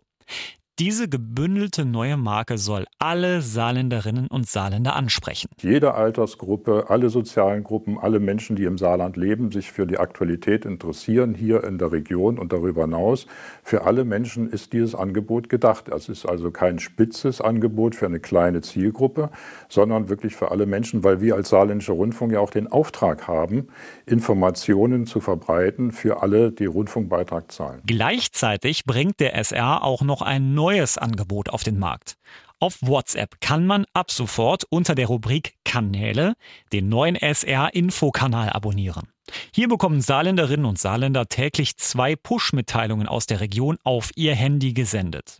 Diese 0.80 1.10
gebündelte 1.10 1.86
neue 1.86 2.18
Marke 2.18 2.58
soll 2.58 2.86
alle 2.98 3.42
Saarländerinnen 3.42 4.28
und 4.28 4.48
Saarländer 4.48 4.96
ansprechen. 4.96 5.50
Jede 5.62 5.94
Altersgruppe, 5.94 6.86
alle 6.88 7.10
sozialen 7.10 7.63
Gruppen, 7.63 8.00
alle 8.00 8.20
Menschen, 8.20 8.56
die 8.56 8.63
im 8.63 8.78
Saarland 8.78 9.18
leben, 9.18 9.51
sich 9.51 9.72
für 9.72 9.86
die 9.86 10.00
Aktualität 10.00 10.66
interessieren, 10.66 11.36
hier 11.36 11.63
in 11.66 11.78
der 11.78 11.92
Region 11.92 12.40
und 12.40 12.54
darüber 12.54 12.84
hinaus. 12.84 13.28
Für 13.63 13.84
alle 13.84 14.06
Menschen 14.06 14.50
ist 14.50 14.74
dieses 14.74 14.96
Angebot 14.96 15.50
gedacht. 15.50 15.90
Es 15.90 16.10
ist 16.10 16.25
also 16.25 16.51
kein 16.51 16.80
spitzes 16.80 17.42
Angebot 17.42 17.94
für 17.94 18.06
eine 18.06 18.20
kleine 18.20 18.62
Zielgruppe, 18.62 19.30
sondern 19.70 20.10
wirklich 20.10 20.36
für 20.36 20.51
alle 20.51 20.66
Menschen, 20.66 21.04
weil 21.04 21.22
wir 21.22 21.36
als 21.36 21.50
Saarländischer 21.50 21.94
Rundfunk 21.94 22.32
ja 22.32 22.40
auch 22.40 22.50
den 22.50 22.72
Auftrag 22.72 23.28
haben, 23.28 23.68
Informationen 24.06 25.06
zu 25.06 25.20
verbreiten 25.20 25.92
für 25.92 26.24
alle, 26.24 26.51
die 26.51 26.66
Rundfunkbeitrag 26.66 27.51
zahlen. 27.51 27.82
Gleichzeitig 27.86 28.86
bringt 28.86 29.20
der 29.20 29.36
SR 29.36 29.84
auch 29.84 30.01
noch 30.01 30.22
ein 30.22 30.54
neues 30.62 31.00
Angebot 31.00 31.50
auf 31.50 31.63
den 31.63 31.80
Markt. 31.80 32.18
Auf 32.60 32.77
WhatsApp 32.82 33.41
kann 33.41 33.65
man 33.65 33.86
ab 33.94 34.12
sofort 34.12 34.63
unter 34.70 34.94
der 34.94 35.08
Rubrik 35.08 35.56
Kanäle 35.65 36.36
den 36.72 36.88
neuen 36.88 37.15
SR-Info-Kanal 37.15 38.51
abonnieren. 38.51 39.08
Hier 39.56 39.68
bekommen 39.68 40.01
Saarländerinnen 40.01 40.68
und 40.68 40.77
Saarländer 40.77 41.25
täglich 41.25 41.77
zwei 41.77 42.15
Push-Mitteilungen 42.15 43.08
aus 43.08 43.25
der 43.25 43.39
Region 43.39 43.80
auf 43.84 44.12
ihr 44.15 44.36
Handy 44.36 44.74
gesendet. 44.74 45.39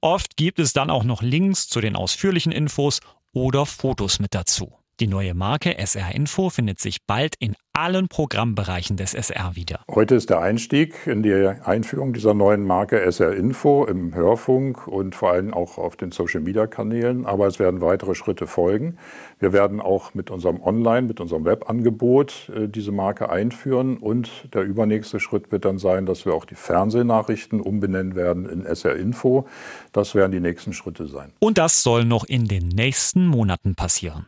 Oft 0.00 0.36
gibt 0.36 0.60
es 0.60 0.72
dann 0.72 0.90
auch 0.90 1.02
noch 1.02 1.22
Links 1.22 1.66
zu 1.66 1.80
den 1.80 1.96
ausführlichen 1.96 2.52
Infos 2.52 3.00
oder 3.32 3.66
Fotos 3.66 4.20
mit 4.20 4.32
dazu. 4.32 4.72
Die 5.02 5.08
neue 5.08 5.34
Marke 5.34 5.76
SR 5.78 6.14
Info 6.14 6.48
findet 6.48 6.78
sich 6.78 6.98
bald 7.08 7.34
in 7.40 7.56
allen 7.72 8.06
Programmbereichen 8.06 8.96
des 8.96 9.14
SR 9.14 9.56
wieder. 9.56 9.80
Heute 9.90 10.14
ist 10.14 10.30
der 10.30 10.40
Einstieg 10.40 11.08
in 11.08 11.24
die 11.24 11.34
Einführung 11.34 12.12
dieser 12.12 12.34
neuen 12.34 12.64
Marke 12.64 13.00
SR 13.00 13.32
Info 13.32 13.84
im 13.84 14.14
Hörfunk 14.14 14.86
und 14.86 15.16
vor 15.16 15.32
allem 15.32 15.52
auch 15.54 15.76
auf 15.76 15.96
den 15.96 16.12
Social-Media-Kanälen. 16.12 17.26
Aber 17.26 17.48
es 17.48 17.58
werden 17.58 17.80
weitere 17.80 18.14
Schritte 18.14 18.46
folgen. 18.46 18.96
Wir 19.40 19.52
werden 19.52 19.80
auch 19.80 20.14
mit 20.14 20.30
unserem 20.30 20.62
Online, 20.62 21.08
mit 21.08 21.18
unserem 21.18 21.44
Webangebot 21.46 22.52
äh, 22.54 22.68
diese 22.68 22.92
Marke 22.92 23.28
einführen. 23.28 23.96
Und 23.96 24.30
der 24.54 24.62
übernächste 24.62 25.18
Schritt 25.18 25.50
wird 25.50 25.64
dann 25.64 25.78
sein, 25.78 26.06
dass 26.06 26.24
wir 26.26 26.32
auch 26.32 26.44
die 26.44 26.54
Fernsehnachrichten 26.54 27.60
umbenennen 27.60 28.14
werden 28.14 28.48
in 28.48 28.64
SR 28.64 28.94
Info. 28.94 29.48
Das 29.92 30.14
werden 30.14 30.30
die 30.30 30.38
nächsten 30.38 30.72
Schritte 30.72 31.08
sein. 31.08 31.32
Und 31.40 31.58
das 31.58 31.82
soll 31.82 32.04
noch 32.04 32.22
in 32.22 32.46
den 32.46 32.68
nächsten 32.68 33.26
Monaten 33.26 33.74
passieren. 33.74 34.26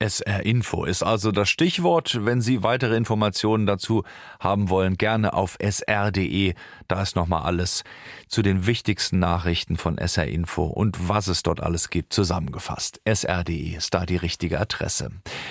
SR 0.00 0.44
Info 0.44 0.84
ist 0.84 1.02
also 1.02 1.30
das 1.30 1.48
Stichwort. 1.48 2.24
Wenn 2.24 2.40
Sie 2.40 2.62
weitere 2.62 2.96
Informationen 2.96 3.64
dazu 3.64 4.02
haben 4.40 4.68
wollen, 4.68 4.96
gerne 4.96 5.32
auf 5.32 5.56
sr.de. 5.60 6.54
Da 6.88 7.02
ist 7.02 7.16
nochmal 7.16 7.42
alles 7.42 7.84
zu 8.28 8.42
den 8.42 8.66
wichtigsten 8.66 9.18
Nachrichten 9.18 9.76
von 9.76 9.96
SR 9.96 10.26
Info 10.26 10.64
und 10.64 11.08
was 11.08 11.28
es 11.28 11.42
dort 11.42 11.60
alles 11.62 11.90
gibt 11.90 12.12
zusammengefasst. 12.12 13.00
sr.de 13.06 13.76
ist 13.76 13.94
da 13.94 14.04
die 14.04 14.16
richtige 14.16 14.60
Adresse. 14.60 15.10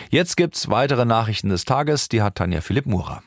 Jetzt 0.10 0.38
gibt's 0.38 0.70
weitere 0.70 1.06
Nachrichten 1.06 1.50
des 1.50 1.66
Tages. 1.66 2.10
Die 2.10 2.22
hat 2.22 2.36
Tanja 2.36 2.62
Philipp 2.62 2.86
Murer. 2.86 3.24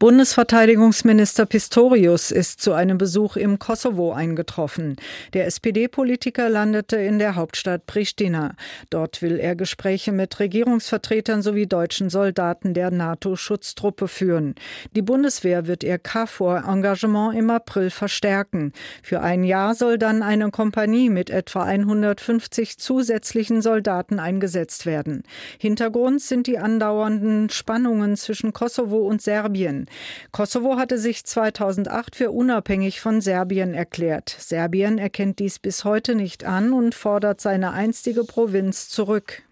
Bundesverteidigungsminister 0.00 1.44
Pistorius 1.44 2.30
ist 2.30 2.60
zu 2.60 2.72
einem 2.72 2.98
Besuch 2.98 3.34
im 3.34 3.58
Kosovo 3.58 4.12
eingetroffen. 4.12 4.94
Der 5.32 5.46
SPD-Politiker 5.46 6.48
landete 6.48 6.94
in 6.98 7.18
der 7.18 7.34
Hauptstadt 7.34 7.84
Pristina. 7.86 8.54
Dort 8.90 9.22
will 9.22 9.40
er 9.40 9.56
Gespräche 9.56 10.12
mit 10.12 10.38
Regierungsvertretern 10.38 11.42
sowie 11.42 11.66
deutschen 11.66 12.10
Soldaten 12.10 12.74
der 12.74 12.92
NATO-Schutztruppe 12.92 14.06
führen. 14.06 14.54
Die 14.94 15.02
Bundeswehr 15.02 15.66
wird 15.66 15.82
ihr 15.82 15.98
KFOR-Engagement 15.98 17.36
im 17.36 17.50
April 17.50 17.90
verstärken. 17.90 18.74
Für 19.02 19.20
ein 19.20 19.42
Jahr 19.42 19.74
soll 19.74 19.98
dann 19.98 20.22
eine 20.22 20.52
Kompanie 20.52 21.10
mit 21.10 21.28
etwa 21.28 21.64
150 21.64 22.78
zusätzlichen 22.78 23.62
Soldaten 23.62 24.20
eingesetzt 24.20 24.86
werden. 24.86 25.24
Hintergrund 25.58 26.22
sind 26.22 26.46
die 26.46 26.58
andauernden 26.58 27.50
Spannungen 27.50 28.16
zwischen 28.16 28.52
Kosovo 28.52 28.98
und 28.98 29.22
Serbien. 29.22 29.87
Kosovo 30.32 30.76
hatte 30.76 30.98
sich 30.98 31.24
2008 31.24 32.16
für 32.16 32.30
unabhängig 32.30 33.00
von 33.00 33.20
Serbien 33.20 33.74
erklärt. 33.74 34.34
Serbien 34.38 34.98
erkennt 34.98 35.38
dies 35.38 35.58
bis 35.58 35.84
heute 35.84 36.14
nicht 36.14 36.44
an 36.44 36.72
und 36.72 36.94
fordert 36.94 37.40
seine 37.40 37.72
einstige 37.72 38.24
Provinz 38.24 38.88
zurück. 38.88 39.42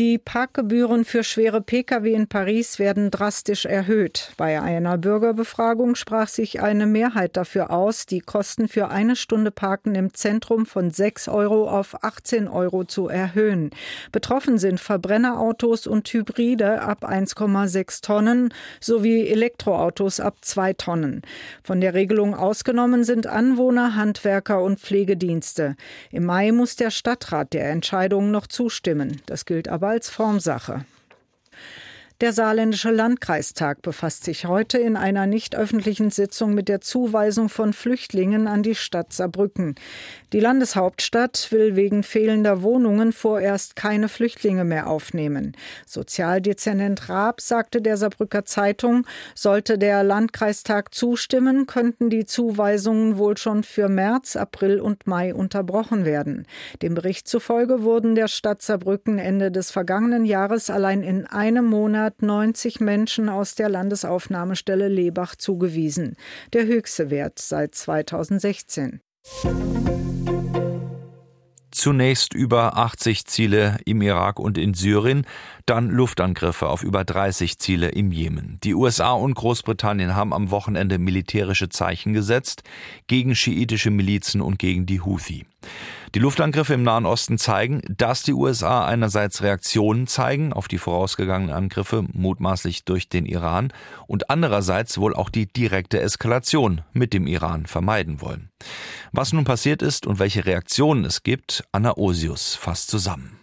Die 0.00 0.16
Parkgebühren 0.16 1.04
für 1.04 1.22
schwere 1.22 1.60
Pkw 1.60 2.14
in 2.14 2.26
Paris 2.26 2.78
werden 2.78 3.10
drastisch 3.10 3.66
erhöht. 3.66 4.32
Bei 4.38 4.58
einer 4.62 4.96
Bürgerbefragung 4.96 5.94
sprach 5.94 6.28
sich 6.28 6.62
eine 6.62 6.86
Mehrheit 6.86 7.36
dafür 7.36 7.70
aus, 7.70 8.06
die 8.06 8.20
Kosten 8.20 8.66
für 8.66 8.88
eine 8.88 9.14
Stunde 9.14 9.50
Parken 9.50 9.94
im 9.94 10.14
Zentrum 10.14 10.64
von 10.64 10.90
6 10.90 11.28
Euro 11.28 11.68
auf 11.68 12.02
18 12.02 12.48
Euro 12.48 12.84
zu 12.84 13.08
erhöhen. 13.08 13.72
Betroffen 14.10 14.56
sind 14.56 14.80
Verbrennerautos 14.80 15.86
und 15.86 16.08
Hybride 16.08 16.80
ab 16.80 17.04
1,6 17.04 18.00
Tonnen 18.00 18.54
sowie 18.80 19.28
Elektroautos 19.28 20.18
ab 20.18 20.38
2 20.40 20.72
Tonnen. 20.72 21.20
Von 21.62 21.82
der 21.82 21.92
Regelung 21.92 22.34
ausgenommen 22.34 23.04
sind 23.04 23.26
Anwohner, 23.26 23.96
Handwerker 23.96 24.62
und 24.62 24.80
Pflegedienste. 24.80 25.76
Im 26.10 26.24
Mai 26.24 26.52
muss 26.52 26.76
der 26.76 26.90
Stadtrat 26.90 27.52
der 27.52 27.68
Entscheidung 27.68 28.30
noch 28.30 28.46
zustimmen. 28.46 29.20
Das 29.26 29.44
gilt 29.44 29.68
aber 29.68 29.89
als 29.90 30.08
Formsache. 30.08 30.84
Der 32.20 32.34
Saarländische 32.34 32.90
Landkreistag 32.90 33.80
befasst 33.80 34.24
sich 34.24 34.44
heute 34.44 34.76
in 34.76 34.98
einer 34.98 35.26
nicht 35.26 35.56
öffentlichen 35.56 36.10
Sitzung 36.10 36.52
mit 36.52 36.68
der 36.68 36.82
Zuweisung 36.82 37.48
von 37.48 37.72
Flüchtlingen 37.72 38.46
an 38.46 38.62
die 38.62 38.74
Stadt 38.74 39.14
Saarbrücken. 39.14 39.74
Die 40.34 40.40
Landeshauptstadt 40.40 41.50
will 41.50 41.76
wegen 41.76 42.02
fehlender 42.02 42.60
Wohnungen 42.60 43.12
vorerst 43.12 43.74
keine 43.74 44.10
Flüchtlinge 44.10 44.64
mehr 44.66 44.88
aufnehmen. 44.88 45.56
Sozialdezernent 45.86 47.08
Raab 47.08 47.40
sagte 47.40 47.80
der 47.80 47.96
Saarbrücker 47.96 48.44
Zeitung, 48.44 49.06
sollte 49.34 49.78
der 49.78 50.02
Landkreistag 50.02 50.92
zustimmen, 50.92 51.66
könnten 51.66 52.10
die 52.10 52.26
Zuweisungen 52.26 53.16
wohl 53.16 53.38
schon 53.38 53.62
für 53.62 53.88
März, 53.88 54.36
April 54.36 54.78
und 54.78 55.06
Mai 55.06 55.34
unterbrochen 55.34 56.04
werden. 56.04 56.46
Dem 56.82 56.92
Bericht 56.92 57.28
zufolge 57.28 57.82
wurden 57.82 58.14
der 58.14 58.28
Stadt 58.28 58.60
Saarbrücken 58.60 59.18
Ende 59.18 59.50
des 59.50 59.70
vergangenen 59.70 60.26
Jahres 60.26 60.68
allein 60.68 61.02
in 61.02 61.24
einem 61.24 61.64
Monat 61.64 62.09
90 62.18 62.80
Menschen 62.80 63.28
aus 63.28 63.54
der 63.54 63.68
Landesaufnahmestelle 63.68 64.88
Lebach 64.88 65.36
zugewiesen. 65.36 66.16
Der 66.52 66.66
höchste 66.66 67.10
Wert 67.10 67.38
seit 67.38 67.74
2016. 67.74 69.00
Zunächst 71.70 72.34
über 72.34 72.76
80 72.76 73.24
Ziele 73.24 73.78
im 73.86 74.02
Irak 74.02 74.38
und 74.38 74.58
in 74.58 74.74
Syrien, 74.74 75.24
dann 75.66 75.88
Luftangriffe 75.88 76.68
auf 76.68 76.82
über 76.82 77.04
30 77.04 77.58
Ziele 77.58 77.88
im 77.88 78.12
Jemen. 78.12 78.58
Die 78.64 78.74
USA 78.74 79.12
und 79.12 79.34
Großbritannien 79.34 80.14
haben 80.14 80.34
am 80.34 80.50
Wochenende 80.50 80.98
militärische 80.98 81.68
Zeichen 81.68 82.12
gesetzt 82.12 82.64
gegen 83.06 83.34
schiitische 83.34 83.90
Milizen 83.90 84.40
und 84.40 84.58
gegen 84.58 84.84
die 84.84 85.00
Houthi. 85.00 85.46
Die 86.16 86.18
Luftangriffe 86.18 86.74
im 86.74 86.82
Nahen 86.82 87.06
Osten 87.06 87.38
zeigen, 87.38 87.82
dass 87.88 88.24
die 88.24 88.32
USA 88.32 88.84
einerseits 88.84 89.42
Reaktionen 89.42 90.08
zeigen 90.08 90.52
auf 90.52 90.66
die 90.66 90.78
vorausgegangenen 90.78 91.54
Angriffe, 91.54 92.04
mutmaßlich 92.12 92.84
durch 92.84 93.08
den 93.08 93.26
Iran, 93.26 93.72
und 94.08 94.28
andererseits 94.28 94.98
wohl 94.98 95.14
auch 95.14 95.30
die 95.30 95.46
direkte 95.46 96.00
Eskalation 96.00 96.80
mit 96.92 97.12
dem 97.12 97.28
Iran 97.28 97.66
vermeiden 97.66 98.20
wollen. 98.20 98.50
Was 99.12 99.32
nun 99.32 99.44
passiert 99.44 99.82
ist 99.82 100.04
und 100.04 100.18
welche 100.18 100.46
Reaktionen 100.46 101.04
es 101.04 101.22
gibt, 101.22 101.62
Anna 101.70 101.96
Osius 101.96 102.56
fasst 102.56 102.90
zusammen. 102.90 103.39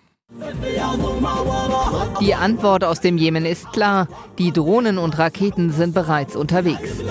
Die 2.19 2.35
Antwort 2.35 2.83
aus 2.83 2.99
dem 2.99 3.17
Jemen 3.17 3.45
ist 3.45 3.71
klar. 3.71 4.09
Die 4.37 4.51
Drohnen 4.51 4.97
und 4.97 5.17
Raketen 5.17 5.71
sind 5.71 5.93
bereits 5.93 6.35
unterwegs. 6.35 7.01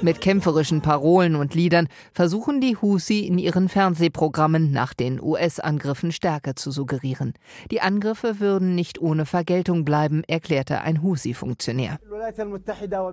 Mit 0.00 0.20
kämpferischen 0.20 0.82
Parolen 0.82 1.34
und 1.34 1.54
Liedern 1.54 1.88
versuchen 2.12 2.60
die 2.60 2.76
Husi 2.76 3.20
in 3.20 3.38
ihren 3.38 3.68
Fernsehprogrammen 3.68 4.70
nach 4.70 4.94
den 4.94 5.20
US-Angriffen 5.20 6.12
Stärke 6.12 6.54
zu 6.54 6.70
suggerieren. 6.70 7.34
Die 7.72 7.80
Angriffe 7.80 8.38
würden 8.38 8.76
nicht 8.76 9.00
ohne 9.00 9.26
Vergeltung 9.26 9.84
bleiben, 9.84 10.22
erklärte 10.28 10.82
ein 10.82 11.02
Husi-Funktionär. 11.02 11.98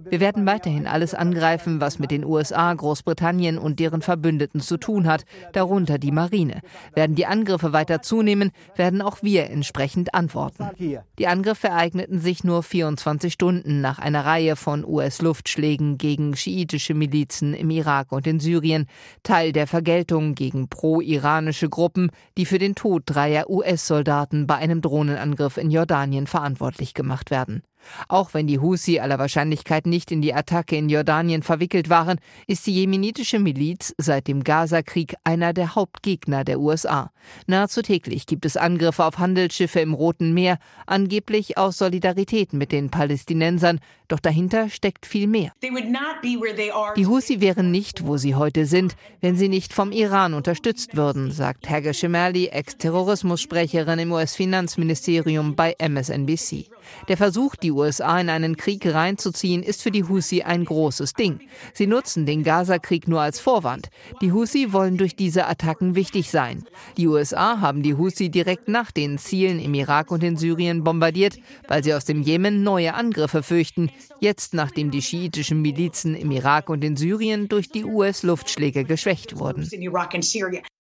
Wir 0.10 0.19
werden 0.19 0.46
weiterhin 0.46 0.86
alles 0.86 1.15
angreifen, 1.15 1.81
was 1.81 1.98
mit 1.98 2.12
den 2.12 2.24
USA, 2.24 2.74
Großbritannien 2.74 3.57
und 3.57 3.79
deren 3.79 4.01
Verbündeten 4.01 4.62
zu 4.62 4.77
tun 4.77 5.07
hat, 5.07 5.25
darunter 5.53 5.98
die 5.98 6.12
Marine. 6.12 6.62
Werden 6.93 7.15
die 7.15 7.25
Angriffe 7.25 7.74
weiter 7.74 8.01
zunehmen, 8.01 8.51
werden 8.77 9.01
auch 9.01 9.17
wir 9.22 9.50
entsprechend 9.50 10.13
antworten. 10.13 10.69
Die 11.17 11.27
Angriffe 11.27 11.67
ereigneten 11.67 12.19
sich 12.19 12.43
nur 12.43 12.63
24 12.63 13.34
Stunden 13.34 13.81
nach 13.81 14.00
einer 14.00 14.25
Reihe 14.25 14.55
von 14.55 14.86
US-Luftschlägen 14.86 15.98
gegen 15.98 16.36
schiitische 16.36 16.93
Milizen 16.93 17.53
im 17.53 17.69
Irak 17.69 18.12
und 18.12 18.27
in 18.27 18.39
Syrien, 18.39 18.88
Teil 19.24 19.51
der 19.51 19.67
Vergeltung 19.67 20.36
gegen 20.36 20.69
pro-iranische 20.69 21.69
Gruppen, 21.69 22.12
die 22.38 22.46
für 22.46 22.60
den 22.60 22.75
Tod 22.75 23.03
dreier 23.05 23.50
US-Soldaten 23.50 24.48
bei 24.48 24.55
einem 24.55 24.81
Drohnenangriff 24.81 25.57
in 25.57 25.72
Jordanien 25.72 26.27
verantwortlich 26.27 26.93
gemacht 26.93 27.31
werden. 27.31 27.63
Auch 28.08 28.34
wenn 28.34 28.48
die 28.48 28.60
Husi 28.60 29.00
aller 29.00 29.20
Wahrscheinlichkeit 29.20 29.86
nicht 29.86 30.12
in 30.12 30.22
die 30.22 30.34
Attacke 30.34 30.75
in 30.75 30.89
Jordanien 30.89 31.44
verwickelt 31.44 31.89
waren, 31.89 32.20
ist 32.48 32.65
die 32.67 32.74
jemenitische 32.74 33.39
Miliz 33.39 33.94
seit 33.98 34.27
dem 34.27 34.44
Gaza-Krieg 34.44 35.15
einer 35.24 35.53
der 35.53 35.75
Hauptgegner 35.75 36.44
der 36.44 36.60
USA. 36.60 37.12
Nahezu 37.46 37.82
täglich 37.82 38.25
gibt 38.25 38.46
es 38.46 38.58
Angriffe 38.58 39.03
auf 39.06 39.17
Handelsschiffe 39.17 39.79
im 39.79 39.94
Roten 39.94 40.34
Meer, 40.34 40.60
angeblich 40.86 41.58
aus 41.58 41.77
Solidarität 41.77 42.53
mit 42.53 42.72
den 42.72 42.89
Palästinensern, 42.89 43.79
doch 44.08 44.20
dahinter 44.20 44.70
steckt 44.70 45.06
viel 45.06 45.27
mehr. 45.27 45.51
Die 45.62 47.06
Husi 47.06 47.41
wären 47.41 47.72
nicht, 47.72 48.06
wo 48.06 48.15
sie 48.17 48.36
heute 48.36 48.65
sind, 48.65 48.96
wenn 49.20 49.36
sie 49.36 49.50
nicht 49.50 49.74
vom 49.74 49.91
Iran 49.91 50.34
unterstützt 50.34 50.96
würden, 50.96 51.32
sagt 51.32 51.67
Herge 51.67 51.94
Shemerli, 51.94 52.48
Ex-Terrorismussprecherin 52.48 54.00
im 54.00 54.12
US-Finanzministerium 54.13 55.56
bei 55.56 55.75
MSNBC. 55.77 56.70
Der 57.10 57.17
Versuch, 57.17 57.56
die 57.58 57.72
USA 57.77 58.19
in 58.19 58.29
einen 58.29 58.57
Krieg 58.57 58.86
reinzuziehen, 58.86 59.63
ist 59.63 59.81
für 59.81 59.91
die 59.91 60.03
Husi 60.03 60.41
ein 60.41 60.65
großes 60.65 61.13
Ding. 61.13 61.39
Sie 61.74 61.88
nutzen 61.88 62.25
den 62.25 62.43
Gaza-Krieg 62.43 63.07
nur 63.07 63.22
als 63.22 63.39
Vorwand. 63.39 63.89
Die 64.22 64.31
Husi 64.31 64.74
wollen 64.74 64.98
durch 64.98 65.15
diese 65.15 65.48
Attacken 65.48 65.96
wichtig 65.96 66.29
sein. 66.29 66.65
Die 66.98 67.07
USA 67.07 67.62
haben 67.62 67.84
die 67.84 67.96
Husi 67.96 68.29
direkt 68.29 68.67
nach 68.67 68.91
den 68.91 69.17
Zielen 69.17 69.60
im 69.60 69.74
Irak 69.74 70.12
und 70.12 70.24
in 70.24 70.36
Syrien 70.36 70.84
bombardiert, 70.84 71.38
weil 71.67 71.84
sie 71.84 71.93
aus 71.93 72.05
dem 72.05 72.22
Jemen 72.22 72.63
neue 72.63 72.93
Angriffe 72.93 73.43
fürchten, 73.43 73.91
jetzt 74.19 74.53
nachdem 74.53 74.91
die 74.91 75.01
schiitischen 75.01 75.62
Milizen 75.62 76.15
im 76.15 76.31
Irak 76.31 76.69
und 76.69 76.84
in 76.84 76.98
Syrien 76.98 77.48
durch 77.48 77.69
die 77.69 77.86
US-Luftschläge 77.86 78.84
geschwächt 78.84 79.38
wurden. 79.38 79.69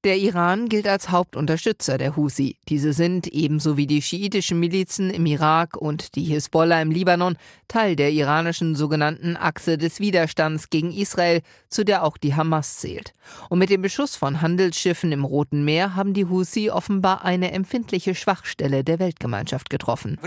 Der 0.03 0.17
Iran 0.17 0.69
gilt 0.69 0.87
als 0.87 1.09
Hauptunterstützer 1.09 1.97
der 1.97 2.15
Husi. 2.15 2.57
Diese 2.69 2.93
sind, 2.93 3.27
ebenso 3.27 3.77
wie 3.77 3.87
die 3.87 4.01
schiitischen 4.01 4.59
Milizen 4.59 5.09
im 5.09 5.25
Irak 5.25 5.75
und 5.75 6.15
die 6.15 6.23
Hisbollah 6.23 6.81
im 6.87 6.91
Libanon, 6.91 7.37
Teil 7.67 7.95
der 7.95 8.11
iranischen 8.11 8.75
sogenannten 8.75 9.35
Achse 9.35 9.77
des 9.77 9.99
Widerstands 9.99 10.69
gegen 10.69 10.91
Israel, 10.91 11.41
zu 11.69 11.83
der 11.83 12.03
auch 12.03 12.17
die 12.17 12.35
Hamas 12.35 12.77
zählt. 12.77 13.13
Und 13.49 13.59
mit 13.59 13.69
dem 13.69 13.81
Beschuss 13.81 14.15
von 14.15 14.41
Handelsschiffen 14.41 15.11
im 15.11 15.25
Roten 15.25 15.65
Meer 15.65 15.95
haben 15.95 16.13
die 16.13 16.25
Husi 16.25 16.69
offenbar 16.69 17.25
eine 17.25 17.51
empfindliche 17.51 18.15
Schwachstelle 18.15 18.83
der 18.83 18.99
Weltgemeinschaft 18.99 19.69
getroffen. 19.69 20.17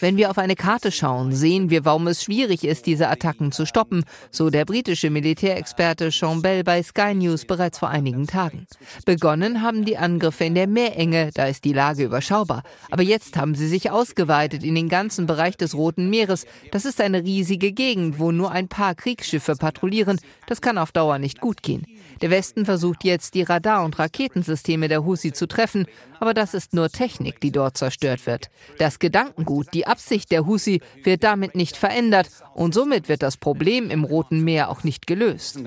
Wenn 0.00 0.16
wir 0.16 0.30
auf 0.30 0.38
eine 0.38 0.56
Karte 0.56 0.90
schauen, 0.90 1.32
sehen 1.32 1.68
wir, 1.68 1.84
warum 1.84 2.06
es 2.06 2.22
schwierig 2.22 2.64
ist, 2.64 2.86
diese 2.86 3.08
Attacken 3.08 3.52
zu 3.52 3.66
stoppen, 3.66 4.04
so 4.30 4.48
der 4.48 4.64
britische 4.64 5.10
Militärexperte 5.10 6.10
Sean 6.10 6.40
Bell 6.40 6.64
bei 6.64 6.82
Sky 6.82 7.14
News 7.14 7.44
bereits 7.44 7.78
vor 7.78 7.90
einigen 7.90 8.26
Tagen. 8.26 8.66
Begonnen 9.04 9.60
haben 9.62 9.84
die 9.84 9.98
Angriffe 9.98 10.44
in 10.44 10.54
der 10.54 10.66
Meerenge, 10.66 11.30
da 11.34 11.46
ist 11.46 11.64
die 11.64 11.74
Lage 11.74 12.04
überschaubar. 12.04 12.62
Aber 12.90 13.02
jetzt 13.02 13.36
haben 13.36 13.54
sie 13.54 13.68
sich 13.68 13.90
ausgeweitet 13.90 14.62
in 14.62 14.74
den 14.74 14.88
ganzen 14.88 15.15
Bereich 15.24 15.56
des 15.56 15.74
Roten 15.74 16.10
Meeres. 16.10 16.44
Das 16.72 16.84
ist 16.84 17.00
eine 17.00 17.22
riesige 17.22 17.72
Gegend, 17.72 18.18
wo 18.18 18.30
nur 18.30 18.50
ein 18.50 18.68
paar 18.68 18.94
Kriegsschiffe 18.94 19.56
patrouillieren. 19.56 20.20
Das 20.46 20.60
kann 20.60 20.76
auf 20.76 20.92
Dauer 20.92 21.18
nicht 21.18 21.40
gut 21.40 21.62
gehen. 21.62 21.86
Der 22.22 22.30
Westen 22.30 22.64
versucht 22.64 23.04
jetzt, 23.04 23.34
die 23.34 23.42
Radar- 23.42 23.84
und 23.84 23.98
Raketensysteme 23.98 24.88
der 24.88 25.04
Husi 25.04 25.32
zu 25.32 25.46
treffen, 25.46 25.86
aber 26.18 26.32
das 26.32 26.54
ist 26.54 26.72
nur 26.72 26.88
Technik, 26.88 27.40
die 27.40 27.52
dort 27.52 27.76
zerstört 27.76 28.26
wird. 28.26 28.50
Das 28.78 28.98
Gedankengut, 28.98 29.68
die 29.74 29.86
Absicht 29.86 30.30
der 30.30 30.46
Husi 30.46 30.80
wird 31.04 31.24
damit 31.24 31.54
nicht 31.54 31.76
verändert 31.76 32.28
und 32.54 32.72
somit 32.74 33.08
wird 33.08 33.22
das 33.22 33.36
Problem 33.36 33.90
im 33.90 34.04
Roten 34.04 34.42
Meer 34.42 34.70
auch 34.70 34.82
nicht 34.82 35.06
gelöst. 35.06 35.58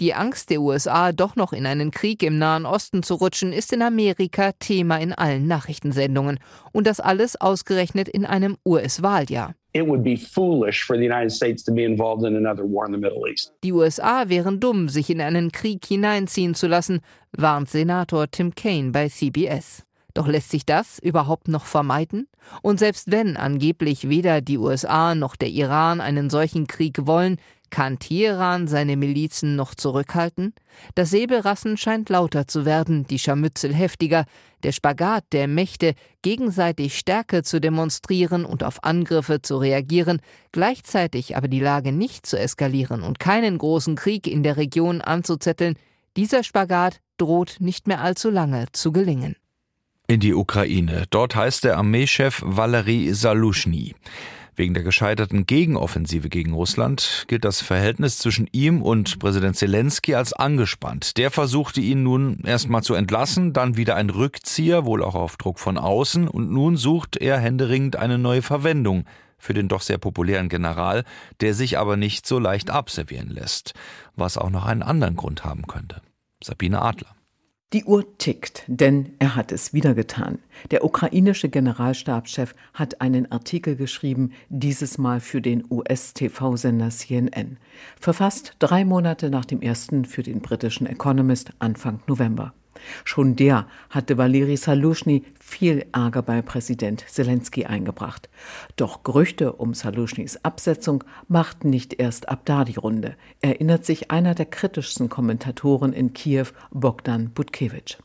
Die 0.00 0.14
Angst 0.14 0.50
der 0.50 0.60
USA, 0.60 1.12
doch 1.12 1.36
noch 1.36 1.52
in 1.52 1.64
einen 1.64 1.92
Krieg 1.92 2.24
im 2.24 2.38
Nahen 2.38 2.66
Osten 2.66 3.04
zu 3.04 3.14
rutschen, 3.14 3.52
ist 3.52 3.72
in 3.72 3.82
Amerika 3.82 4.50
Thema 4.58 4.96
in 4.96 5.12
allen 5.12 5.46
Nachrichtensendungen. 5.46 6.40
Und 6.72 6.88
das 6.88 6.98
alles 6.98 7.40
ausgerechnet 7.40 8.08
in 8.08 8.26
einem 8.26 8.56
US-Wahljahr. 8.66 9.54
Die 13.64 13.72
USA 13.72 14.28
wären 14.28 14.60
dumm, 14.60 14.90
sich 14.90 15.08
in 15.08 15.20
einen 15.20 15.50
Krieg 15.50 15.84
hineinziehen 15.86 16.54
zu 16.54 16.66
lassen, 16.66 17.00
warnt 17.32 17.70
Senator 17.70 18.30
Tim 18.30 18.54
Kaine 18.54 18.90
bei 18.90 19.08
CBS. 19.08 19.84
Doch 20.14 20.28
lässt 20.28 20.50
sich 20.50 20.66
das 20.66 20.98
überhaupt 20.98 21.48
noch 21.48 21.64
vermeiden? 21.64 22.28
Und 22.60 22.78
selbst 22.78 23.10
wenn 23.10 23.38
angeblich 23.38 24.10
weder 24.10 24.42
die 24.42 24.58
USA 24.58 25.14
noch 25.14 25.36
der 25.36 25.48
Iran 25.48 26.02
einen 26.02 26.28
solchen 26.28 26.66
Krieg 26.66 27.06
wollen, 27.06 27.38
kann 27.72 27.98
Teheran 27.98 28.68
seine 28.68 28.96
Milizen 28.96 29.56
noch 29.56 29.74
zurückhalten? 29.74 30.54
Das 30.94 31.10
Säbelrassen 31.10 31.76
scheint 31.76 32.08
lauter 32.10 32.46
zu 32.46 32.64
werden, 32.64 33.04
die 33.08 33.18
Scharmützel 33.18 33.74
heftiger, 33.74 34.26
der 34.62 34.70
Spagat 34.70 35.24
der 35.32 35.48
Mächte, 35.48 35.94
gegenseitig 36.20 36.96
Stärke 36.96 37.42
zu 37.42 37.60
demonstrieren 37.60 38.44
und 38.44 38.62
auf 38.62 38.84
Angriffe 38.84 39.42
zu 39.42 39.56
reagieren, 39.56 40.20
gleichzeitig 40.52 41.36
aber 41.36 41.48
die 41.48 41.60
Lage 41.60 41.90
nicht 41.90 42.26
zu 42.26 42.38
eskalieren 42.38 43.02
und 43.02 43.18
keinen 43.18 43.58
großen 43.58 43.96
Krieg 43.96 44.28
in 44.28 44.44
der 44.44 44.56
Region 44.56 45.00
anzuzetteln, 45.00 45.76
dieser 46.16 46.44
Spagat 46.44 47.00
droht 47.16 47.56
nicht 47.58 47.88
mehr 47.88 48.02
allzu 48.02 48.30
lange 48.30 48.66
zu 48.72 48.92
gelingen. 48.92 49.34
In 50.08 50.20
die 50.20 50.34
Ukraine. 50.34 51.06
Dort 51.08 51.34
heißt 51.34 51.64
der 51.64 51.78
Armeechef 51.78 52.42
Valery 52.44 53.14
Saluschny. 53.14 53.94
Wegen 54.54 54.74
der 54.74 54.82
gescheiterten 54.82 55.46
Gegenoffensive 55.46 56.28
gegen 56.28 56.52
Russland 56.52 57.24
gilt 57.26 57.44
das 57.44 57.62
Verhältnis 57.62 58.18
zwischen 58.18 58.48
ihm 58.52 58.82
und 58.82 59.18
Präsident 59.18 59.56
Zelensky 59.56 60.14
als 60.14 60.34
angespannt. 60.34 61.16
Der 61.16 61.30
versuchte 61.30 61.80
ihn 61.80 62.02
nun 62.02 62.40
erstmal 62.44 62.82
zu 62.82 62.92
entlassen, 62.92 63.54
dann 63.54 63.78
wieder 63.78 63.96
ein 63.96 64.10
Rückzieher, 64.10 64.84
wohl 64.84 65.02
auch 65.02 65.14
auf 65.14 65.38
Druck 65.38 65.58
von 65.58 65.78
außen, 65.78 66.28
und 66.28 66.50
nun 66.50 66.76
sucht 66.76 67.16
er 67.16 67.38
händeringend 67.38 67.96
eine 67.96 68.18
neue 68.18 68.42
Verwendung 68.42 69.04
für 69.38 69.54
den 69.54 69.68
doch 69.68 69.80
sehr 69.80 69.98
populären 69.98 70.50
General, 70.50 71.04
der 71.40 71.54
sich 71.54 71.78
aber 71.78 71.96
nicht 71.96 72.26
so 72.26 72.38
leicht 72.38 72.70
abservieren 72.70 73.30
lässt, 73.30 73.72
was 74.16 74.36
auch 74.36 74.50
noch 74.50 74.66
einen 74.66 74.82
anderen 74.82 75.16
Grund 75.16 75.44
haben 75.44 75.66
könnte. 75.66 76.02
Sabine 76.44 76.82
Adler. 76.82 77.14
Die 77.72 77.84
Uhr 77.84 78.18
tickt, 78.18 78.64
denn 78.66 79.14
er 79.18 79.34
hat 79.34 79.50
es 79.50 79.72
wieder 79.72 79.94
getan. 79.94 80.40
Der 80.70 80.84
ukrainische 80.84 81.48
Generalstabschef 81.48 82.54
hat 82.74 83.00
einen 83.00 83.32
Artikel 83.32 83.76
geschrieben, 83.76 84.32
dieses 84.50 84.98
Mal 84.98 85.20
für 85.20 85.40
den 85.40 85.64
US-TV-Sender 85.70 86.90
CNN. 86.90 87.56
Verfasst 87.98 88.56
drei 88.58 88.84
Monate 88.84 89.30
nach 89.30 89.46
dem 89.46 89.62
ersten 89.62 90.04
für 90.04 90.22
den 90.22 90.42
britischen 90.42 90.86
Economist 90.86 91.52
Anfang 91.60 92.00
November. 92.06 92.52
Schon 93.04 93.36
der 93.36 93.66
hatte 93.90 94.18
Valeri 94.18 94.56
Saluschny 94.56 95.24
viel 95.40 95.86
Ärger 95.92 96.22
bei 96.22 96.42
Präsident 96.42 97.04
Zelensky 97.08 97.64
eingebracht. 97.66 98.28
Doch 98.76 99.02
Gerüchte 99.02 99.52
um 99.52 99.74
Saluschnys 99.74 100.38
Absetzung 100.44 101.04
machten 101.28 101.70
nicht 101.70 102.00
erst 102.00 102.28
ab 102.28 102.42
da 102.44 102.64
die 102.64 102.76
Runde, 102.76 103.16
erinnert 103.40 103.84
sich 103.84 104.10
einer 104.10 104.34
der 104.34 104.46
kritischsten 104.46 105.08
Kommentatoren 105.08 105.92
in 105.92 106.12
Kiew, 106.12 106.46
Bogdan 106.70 107.30
Butkewitsch. 107.30 107.96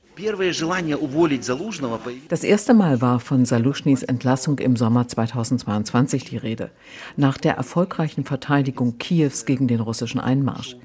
Das 2.30 2.44
erste 2.44 2.74
Mal 2.74 3.02
war 3.02 3.20
von 3.20 3.46
Saluschnys 3.46 4.02
Entlassung 4.02 4.58
im 4.58 4.76
Sommer 4.76 5.08
2022 5.08 6.24
die 6.24 6.38
Rede, 6.38 6.72
nach 7.18 7.38
der 7.38 7.54
erfolgreichen 7.54 8.26
Verteidigung 8.26 8.98
Kiews 8.98 9.46
gegen 9.46 9.68
den 9.68 9.80
russischen 9.80 10.20
Einmarsch. 10.20 10.76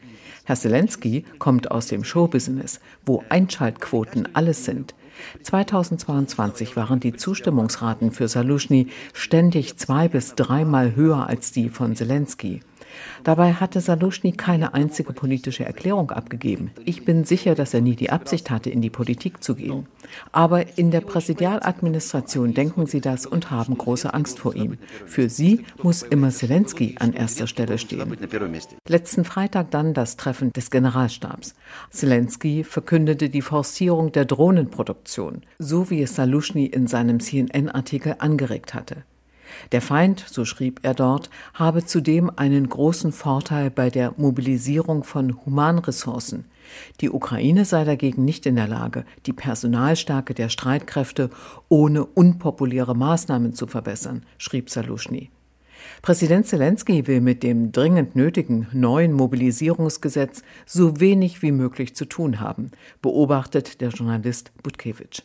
Herr 0.45 0.57
Zelensky 0.57 1.25
kommt 1.39 1.71
aus 1.71 1.87
dem 1.87 2.03
Showbusiness, 2.03 2.81
wo 3.07 3.23
Einschaltquoten 3.29 4.35
alles 4.35 4.65
sind. 4.65 4.95
2022 5.43 6.75
waren 6.75 6.99
die 6.99 7.13
Zustimmungsraten 7.13 8.11
für 8.11 8.27
Salushny 8.29 8.89
ständig 9.13 9.77
zwei 9.77 10.09
bis 10.09 10.35
dreimal 10.35 10.97
höher 10.97 11.29
als 11.29 11.53
die 11.53 11.69
von 11.69 11.95
Zelensky. 11.95 12.61
Dabei 13.25 13.55
hatte 13.55 13.81
Saluschny 13.81 14.33
keine 14.33 14.75
einzige 14.75 15.13
politische 15.13 15.65
Erklärung 15.65 16.11
abgegeben. 16.11 16.71
Ich 16.85 17.05
bin 17.05 17.25
sicher, 17.25 17.55
dass 17.55 17.75
er 17.75 17.81
nie 17.81 17.97
die 17.97 18.11
Absicht 18.11 18.51
hatte, 18.51 18.71
in 18.71 18.83
die 18.83 18.91
Politik 18.91 19.43
zu 19.43 19.55
gehen. 19.55 19.87
Aber 20.33 20.79
in 20.79 20.91
der 20.91 21.01
Präsidialadministration 21.01 22.55
denken 22.55 22.87
sie 22.87 23.01
das 23.01 23.27
und 23.27 23.51
haben 23.51 23.77
große 23.77 24.13
Angst 24.13 24.39
vor 24.39 24.55
ihm. 24.55 24.79
Für 25.07 25.29
sie 25.29 25.65
muss 25.83 26.03
immer 26.03 26.31
Zelensky 26.31 26.97
an 26.99 27.13
erster 27.13 27.47
Stelle 27.47 27.79
stehen. 27.79 28.17
Letzten 28.89 29.25
Freitag 29.25 29.71
dann 29.71 29.95
das 29.95 30.17
Treffen 30.17 30.53
des 30.53 30.71
Generalstabs. 30.71 31.55
Zelensky 31.91 32.65
verkündete 32.65 33.29
die 33.29 33.43
Forcierung 33.43 34.13
der 34.13 34.25
Drohnenproduktion, 34.25 35.43
so 35.59 35.91
wie 35.91 36.03
es 36.03 36.15
Saluschny 36.15 36.67
in 36.67 36.87
seinem 36.87 37.21
CNN-Artikel 37.21 38.17
angeregt 38.19 38.75
hatte. 38.75 39.05
Der 39.73 39.83
Feind, 39.83 40.25
so 40.29 40.45
schrieb 40.45 40.81
er 40.83 40.95
dort, 40.95 41.31
habe 41.55 41.85
zudem 41.85 42.31
einen 42.37 42.69
großen 42.69 43.13
Vorteil 43.13 43.71
bei 43.71 43.91
der 43.91 44.15
Mobilisierung 44.17 45.03
von 45.03 45.45
Humanressourcen. 45.45 46.45
Die 47.01 47.11
Ukraine 47.11 47.65
sei 47.65 47.85
dagegen 47.85 48.25
nicht 48.25 48.47
in 48.47 48.57
der 48.57 48.69
Lage, 48.69 49.05
die 49.27 49.33
Personalstärke 49.33 50.35
der 50.35 50.49
Streitkräfte 50.49 51.31
ohne 51.69 52.05
unpopuläre 52.05 52.95
Maßnahmen 52.95 53.53
zu 53.55 53.67
verbessern, 53.67 54.25
schrieb 54.39 54.71
Saluschny. 54.71 55.32
Präsident 56.03 56.49
Zelensky 56.49 57.07
will 57.07 57.21
mit 57.21 57.45
dem 57.45 57.71
dringend 57.71 58.17
nötigen 58.17 58.67
neuen 58.73 59.13
Mobilisierungsgesetz 59.13 60.43
so 60.67 60.99
wenig 60.99 61.43
wie 61.43 61.53
möglich 61.53 61.95
zu 61.95 62.07
tun 62.07 62.41
haben, 62.41 62.73
beobachtet 63.03 63.81
der 63.81 63.91
Journalist 63.91 64.51
Butkevich. 64.65 65.23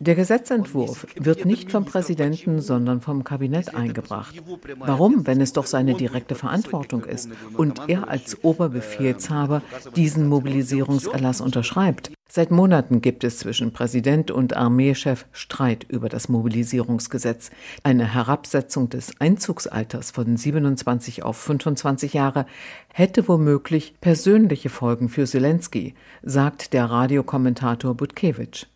Der 0.00 0.14
Gesetzentwurf 0.16 1.06
wird 1.14 1.44
nicht 1.44 1.70
vom 1.70 1.84
Präsidenten, 1.84 2.60
sondern 2.60 3.00
vom 3.00 3.22
Kabinett 3.22 3.72
eingebracht. 3.72 4.34
Warum, 4.80 5.28
wenn 5.28 5.40
es 5.40 5.52
doch 5.52 5.66
seine 5.66 5.94
direkte 5.94 6.34
Verantwortung 6.34 7.04
ist 7.04 7.30
und 7.56 7.80
er 7.86 8.08
als 8.08 8.42
Oberbefehlshaber 8.42 9.62
diesen 9.94 10.26
Mobilisierungserlass 10.26 11.40
unterschreibt? 11.40 12.10
Seit 12.30 12.50
Monaten 12.50 13.00
gibt 13.00 13.24
es 13.24 13.38
zwischen 13.38 13.72
Präsident 13.72 14.30
und 14.30 14.54
Armeechef 14.54 15.24
Streit 15.32 15.86
über 15.88 16.10
das 16.10 16.28
Mobilisierungsgesetz. 16.28 17.50
Eine 17.84 18.12
Herabsetzung 18.12 18.90
des 18.90 19.18
Einzugsalters 19.18 20.10
von 20.10 20.36
27 20.36 21.22
auf 21.22 21.38
25 21.38 22.12
Jahre 22.12 22.44
hätte 22.92 23.26
womöglich 23.28 23.94
persönliche 24.02 24.68
Folgen 24.68 25.08
für 25.08 25.24
Zelensky, 25.24 25.94
sagt 26.22 26.74
der 26.74 26.84
Radiokommentator 26.84 27.94
Butkevich. 27.94 28.66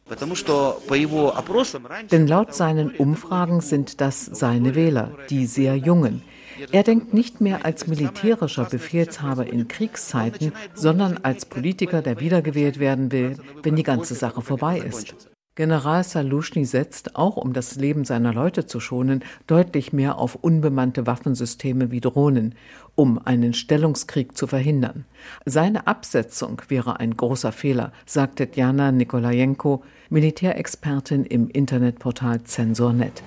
Denn 2.10 2.26
laut 2.26 2.54
seinen 2.54 2.90
Umfragen 2.90 3.60
sind 3.60 4.00
das 4.00 4.24
seine 4.24 4.74
Wähler, 4.74 5.12
die 5.28 5.44
sehr 5.44 5.76
jungen. 5.76 6.22
Er 6.70 6.82
denkt 6.82 7.14
nicht 7.14 7.40
mehr 7.40 7.64
als 7.64 7.86
militärischer 7.86 8.64
Befehlshaber 8.64 9.46
in 9.46 9.68
Kriegszeiten, 9.68 10.52
sondern 10.74 11.18
als 11.22 11.46
Politiker, 11.46 12.02
der 12.02 12.20
wiedergewählt 12.20 12.78
werden 12.78 13.12
will, 13.12 13.36
wenn 13.62 13.76
die 13.76 13.82
ganze 13.82 14.14
Sache 14.14 14.42
vorbei 14.42 14.78
ist. 14.78 15.14
General 15.54 16.02
Salushny 16.02 16.64
setzt, 16.64 17.14
auch 17.14 17.36
um 17.36 17.52
das 17.52 17.76
Leben 17.76 18.06
seiner 18.06 18.32
Leute 18.32 18.64
zu 18.64 18.80
schonen, 18.80 19.22
deutlich 19.46 19.92
mehr 19.92 20.16
auf 20.16 20.34
unbemannte 20.34 21.06
Waffensysteme 21.06 21.90
wie 21.90 22.00
Drohnen, 22.00 22.54
um 22.94 23.20
einen 23.24 23.55
Stellungskrieg 23.55 24.37
zu 24.37 24.46
verhindern. 24.46 25.05
Seine 25.44 25.87
Absetzung 25.87 26.61
wäre 26.68 27.00
ein 27.00 27.16
großer 27.16 27.52
Fehler, 27.52 27.92
sagte 28.07 28.46
Djana 28.46 28.92
Nikolajenko, 28.92 29.83
Militärexpertin 30.11 31.24
im 31.24 31.48
Internetportal 31.48 32.42
Zensor.net. 32.42 33.22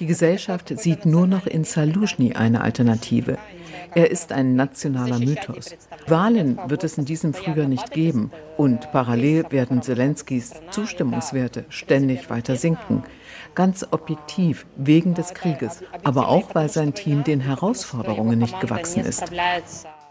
Die 0.00 0.06
Gesellschaft 0.06 0.78
sieht 0.78 1.06
nur 1.06 1.26
noch 1.26 1.46
in 1.46 1.64
Salushny 1.64 2.32
eine 2.32 2.62
Alternative. 2.62 3.38
Er 3.94 4.10
ist 4.10 4.32
ein 4.32 4.56
nationaler 4.56 5.18
Mythos. 5.18 5.76
Wahlen 6.06 6.58
wird 6.66 6.84
es 6.84 6.98
in 6.98 7.04
diesem 7.04 7.32
Frühjahr 7.32 7.68
nicht 7.68 7.92
geben 7.92 8.30
und 8.56 8.90
parallel 8.92 9.44
werden 9.50 9.82
Zelenskys 9.82 10.54
Zustimmungswerte 10.70 11.64
ständig 11.68 12.28
weiter 12.28 12.56
sinken. 12.56 13.04
Ganz 13.56 13.86
objektiv 13.90 14.66
wegen 14.76 15.14
des 15.14 15.34
Krieges, 15.34 15.82
aber 16.04 16.28
auch 16.28 16.54
weil 16.54 16.68
sein 16.68 16.94
Team 16.94 17.24
den 17.24 17.40
Herausforderungen 17.40 18.38
nicht 18.38 18.60
gewachsen 18.60 19.00
ist. 19.00 19.24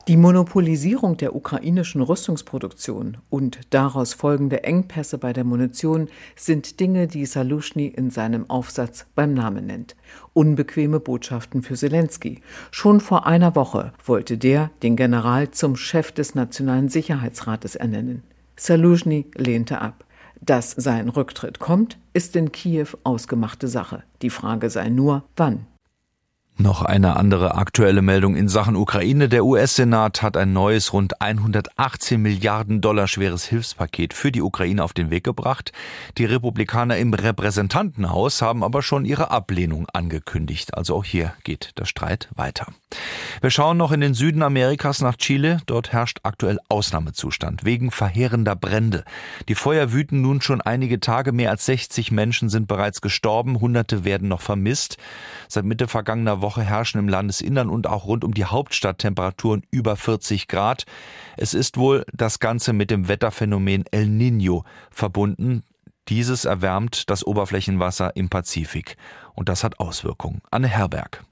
Die 0.08 0.18
Monopolisierung 0.18 1.18
der 1.18 1.36
ukrainischen 1.36 2.02
Rüstungsproduktion 2.02 3.18
und 3.30 3.60
daraus 3.72 4.14
folgende 4.14 4.64
Engpässe 4.64 5.20
bei 5.20 5.32
der 5.32 5.44
Munition 5.44 6.10
sind 6.36 6.80
Dinge, 6.80 7.08
die 7.08 7.26
Salushny 7.26 7.88
in 7.88 8.10
seinem 8.10 8.50
Aufsatz 8.50 9.06
beim 9.16 9.34
Namen 9.34 9.68
nennt. 9.68 9.96
Unbequeme 10.34 11.00
Botschaften 11.00 11.62
für 11.62 11.76
Zelensky. 11.76 12.42
Schon 12.72 13.00
vor 13.00 13.28
einer 13.28 13.56
Woche 13.56 13.94
wollte 14.04 14.40
der 14.40 14.72
den 14.82 14.96
General 14.96 15.52
zum 15.52 15.76
Chef 15.76 16.12
des 16.12 16.34
Nationalen 16.34 16.90
Sicherheitsrates 16.90 17.76
ernennen. 17.76 18.24
Salushny 18.58 19.26
lehnte 19.36 19.82
ab. 19.82 20.05
Dass 20.46 20.72
sein 20.72 21.10
Rücktritt 21.10 21.58
kommt, 21.58 21.98
ist 22.14 22.36
in 22.36 22.52
Kiew 22.52 22.90
ausgemachte 23.04 23.68
Sache. 23.68 24.04
Die 24.22 24.30
Frage 24.30 24.70
sei 24.70 24.90
nur, 24.90 25.24
wann. 25.36 25.66
Noch 26.58 26.84
eine 26.84 27.18
andere 27.18 27.56
aktuelle 27.56 28.02
Meldung 28.02 28.38
in 28.38 28.48
Sachen 28.48 28.78
Ukraine. 28.78 29.28
Der 29.28 29.44
US-Senat 29.44 30.22
hat 30.22 30.38
ein 30.38 30.54
neues, 30.54 30.94
rund 30.94 31.22
118 31.22 32.22
Milliarden 32.22 32.80
Dollar 32.80 33.10
schweres 33.10 33.44
Hilfspaket 33.44 34.14
für 34.14 34.32
die 34.32 34.42
Ukraine 34.42 34.82
auf 34.82 34.94
den 34.94 35.10
Weg 35.10 35.26
gebracht. 35.26 35.74
Die 36.18 36.24
Republikaner 36.24 36.96
im 36.96 37.14
Repräsentantenhaus 37.14 38.42
haben 38.42 38.64
aber 38.64 38.84
schon 38.84 39.04
ihre 39.04 39.32
Ablehnung 39.32 39.88
angekündigt. 39.92 40.78
Also 40.78 40.96
auch 40.96 41.04
hier 41.04 41.34
geht 41.44 41.78
der 41.78 41.84
Streit 41.84 42.30
weiter. 42.38 42.68
Wir 43.42 43.50
schauen 43.50 43.76
noch 43.76 43.92
in 43.92 44.00
den 44.00 44.14
Süden 44.14 44.42
Amerikas 44.42 45.02
nach 45.02 45.18
Chile. 45.18 45.58
Dort 45.66 45.92
herrscht 45.92 46.20
aktuell 46.24 46.60
Ausnahmezustand 46.70 47.66
wegen 47.66 47.92
verheerender 47.92 48.56
Brände. 48.56 49.04
Die 49.50 49.56
Feuer 49.56 49.92
wüten 49.92 50.22
nun 50.22 50.40
schon 50.40 50.62
einige 50.62 51.02
Tage. 51.02 51.34
Mehr 51.34 51.52
als 51.52 51.66
60 51.66 52.14
Menschen 52.14 52.48
sind 52.48 52.70
bereits 52.70 53.02
gestorben. 53.02 53.60
Hunderte 53.60 54.06
werden 54.06 54.30
noch 54.30 54.42
vermisst. 54.42 54.96
Seit 55.50 55.66
Mitte 55.66 55.90
vergangener 55.90 56.42
Woche 56.42 56.45
herrschen 56.58 57.00
im 57.00 57.10
Landesinnern 57.10 57.70
und 57.70 57.88
auch 57.88 58.06
rund 58.06 58.24
um 58.24 58.34
die 58.34 58.46
Hauptstadt 58.46 59.00
Temperaturen 59.00 59.64
über 59.72 59.96
40 59.96 60.48
Grad. 60.48 60.86
Es 61.38 61.54
ist 61.54 61.78
wohl 61.78 62.06
das 62.14 62.40
Ganze 62.40 62.74
mit 62.74 62.92
dem 62.92 63.08
Wetterphänomen 63.08 63.86
El 63.92 64.06
Niño 64.06 64.64
verbunden. 64.92 65.64
Dieses 66.08 66.46
erwärmt 66.46 67.10
das 67.10 67.26
Oberflächenwasser 67.26 68.16
im 68.16 68.30
Pazifik. 68.30 68.96
Und 69.34 69.50
das 69.50 69.64
hat 69.64 69.80
Auswirkungen. 69.80 70.42
Anne 70.52 70.68
Herberg. 70.68 71.24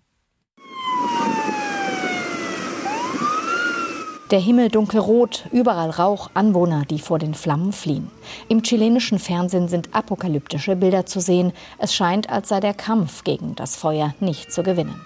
Der 4.34 4.42
Himmel 4.42 4.70
dunkelrot, 4.70 5.46
überall 5.52 5.92
Rauch, 5.92 6.32
Anwohner, 6.34 6.86
die 6.90 6.98
vor 6.98 7.20
den 7.20 7.36
Flammen 7.36 7.72
fliehen. 7.72 8.10
Im 8.50 8.64
chilenischen 8.64 9.20
Fernsehen 9.20 9.68
sind 9.68 9.94
apokalyptische 9.94 10.76
Bilder 10.76 11.06
zu 11.06 11.20
sehen. 11.20 11.54
Es 11.78 11.94
scheint, 11.94 12.32
als 12.32 12.50
sei 12.50 12.60
der 12.60 12.74
Kampf 12.74 13.24
gegen 13.24 13.54
das 13.54 13.76
Feuer 13.76 14.16
nicht 14.20 14.52
zu 14.52 14.64
gewinnen. 14.64 15.00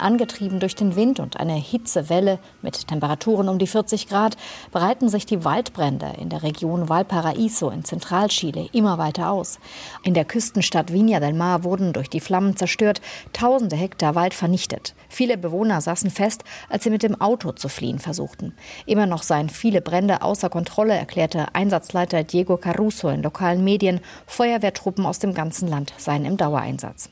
Angetrieben 0.00 0.60
durch 0.60 0.74
den 0.74 0.96
Wind 0.96 1.20
und 1.20 1.38
eine 1.38 1.54
Hitzewelle 1.54 2.38
mit 2.62 2.88
Temperaturen 2.88 3.48
um 3.48 3.58
die 3.58 3.66
40 3.66 4.08
Grad 4.08 4.36
breiten 4.72 5.08
sich 5.08 5.26
die 5.26 5.44
Waldbrände 5.44 6.12
in 6.18 6.28
der 6.28 6.42
Region 6.42 6.88
Valparaíso 6.88 7.70
in 7.70 7.84
Zentralchile 7.84 8.68
immer 8.72 8.98
weiter 8.98 9.30
aus. 9.30 9.58
In 10.02 10.14
der 10.14 10.24
Küstenstadt 10.24 10.90
Viña 10.90 11.20
del 11.20 11.34
Mar 11.34 11.64
wurden 11.64 11.92
durch 11.92 12.08
die 12.08 12.20
Flammen 12.20 12.56
zerstört, 12.56 13.00
tausende 13.32 13.76
Hektar 13.76 14.14
Wald 14.14 14.34
vernichtet. 14.34 14.94
Viele 15.08 15.36
Bewohner 15.36 15.80
saßen 15.80 16.10
fest, 16.10 16.44
als 16.68 16.84
sie 16.84 16.90
mit 16.90 17.02
dem 17.02 17.20
Auto 17.20 17.52
zu 17.52 17.68
fliehen 17.68 17.98
versuchten. 17.98 18.54
Immer 18.86 19.06
noch 19.06 19.22
seien 19.22 19.48
viele 19.48 19.80
Brände 19.80 20.22
außer 20.22 20.48
Kontrolle, 20.48 20.94
erklärte 20.94 21.54
Einsatzleiter 21.54 22.24
Diego 22.24 22.56
Caruso 22.56 23.08
in 23.08 23.22
lokalen 23.22 23.64
Medien. 23.64 24.00
Feuerwehrtruppen 24.26 25.06
aus 25.06 25.18
dem 25.18 25.34
ganzen 25.34 25.68
Land 25.68 25.92
seien 25.96 26.24
im 26.24 26.36
Dauereinsatz. 26.36 27.10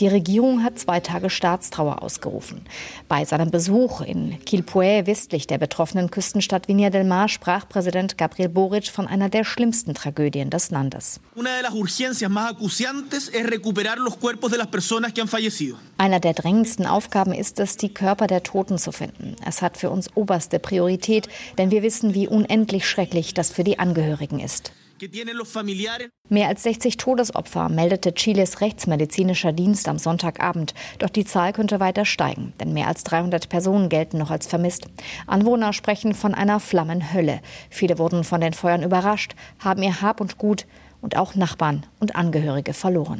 Die 0.00 0.08
Regierung 0.14 0.62
hat 0.62 0.78
zwei 0.78 1.00
Tage 1.00 1.28
Staatstrauer 1.28 2.02
ausgerufen. 2.02 2.62
Bei 3.08 3.24
seinem 3.24 3.50
Besuch 3.50 4.00
in 4.00 4.38
Quilpué, 4.46 5.06
westlich 5.06 5.46
der 5.46 5.58
betroffenen 5.58 6.10
Küstenstadt 6.10 6.68
Viña 6.68 6.88
del 6.88 7.04
Mar, 7.04 7.28
sprach 7.28 7.68
Präsident 7.68 8.16
Gabriel 8.16 8.48
Boric 8.48 8.88
von 8.88 9.06
einer 9.06 9.28
der 9.28 9.44
schlimmsten 9.44 9.92
Tragödien 9.92 10.48
des 10.48 10.70
Landes. 10.70 11.20
Einer 15.98 16.20
der 16.20 16.32
drängendsten 16.32 16.86
Aufgaben 16.86 17.32
ist 17.32 17.60
es, 17.60 17.76
die 17.76 17.92
Körper 17.92 18.26
der 18.26 18.42
Toten 18.42 18.78
zu 18.78 18.92
finden. 18.92 19.36
Es 19.46 19.60
hat 19.62 19.76
für 19.76 19.90
uns 19.90 20.08
oberste 20.16 20.58
Priorität, 20.58 21.28
denn 21.58 21.70
wir 21.70 21.82
wissen, 21.82 22.14
wie 22.14 22.28
unendlich 22.28 22.88
schrecklich 22.88 23.34
das 23.34 23.50
für 23.50 23.64
die 23.64 23.78
Angehörigen 23.78 24.38
ist. 24.38 24.72
Mehr 26.28 26.48
als 26.48 26.62
60 26.62 26.96
Todesopfer 26.96 27.68
meldete 27.68 28.14
Chiles 28.14 28.60
rechtsmedizinischer 28.60 29.52
Dienst 29.52 29.88
am 29.88 29.98
Sonntagabend. 29.98 30.74
Doch 30.98 31.10
die 31.10 31.24
Zahl 31.24 31.52
könnte 31.52 31.80
weiter 31.80 32.04
steigen, 32.04 32.52
denn 32.60 32.72
mehr 32.72 32.88
als 32.88 33.04
300 33.04 33.48
Personen 33.48 33.88
gelten 33.88 34.18
noch 34.18 34.30
als 34.30 34.46
vermisst. 34.46 34.86
Anwohner 35.26 35.72
sprechen 35.72 36.14
von 36.14 36.34
einer 36.34 36.60
Flammenhölle. 36.60 37.40
Viele 37.70 37.98
wurden 37.98 38.24
von 38.24 38.40
den 38.40 38.52
Feuern 38.52 38.82
überrascht, 38.82 39.34
haben 39.58 39.82
ihr 39.82 40.00
Hab 40.00 40.20
und 40.20 40.38
Gut 40.38 40.66
und 41.00 41.16
auch 41.16 41.34
Nachbarn 41.34 41.84
und 42.04 42.16
Angehörige 42.16 42.74
verloren. 42.74 43.18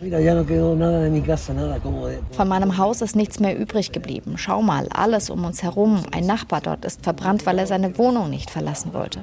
Von 2.33 2.49
meinem 2.49 2.77
Haus 2.77 3.01
ist 3.01 3.17
nichts 3.17 3.41
mehr 3.41 3.59
übrig 3.59 3.93
geblieben. 3.93 4.35
Schau 4.37 4.61
mal, 4.61 4.89
alles 4.93 5.31
um 5.31 5.45
uns 5.45 5.63
herum. 5.63 6.03
Ein 6.13 6.27
Nachbar 6.27 6.61
dort 6.61 6.85
ist 6.85 7.03
verbrannt, 7.03 7.47
weil 7.47 7.59
er 7.59 7.67
seine 7.67 7.97
Wohnung 7.97 8.29
nicht 8.29 8.51
verlassen 8.51 8.93
wollte. 8.93 9.21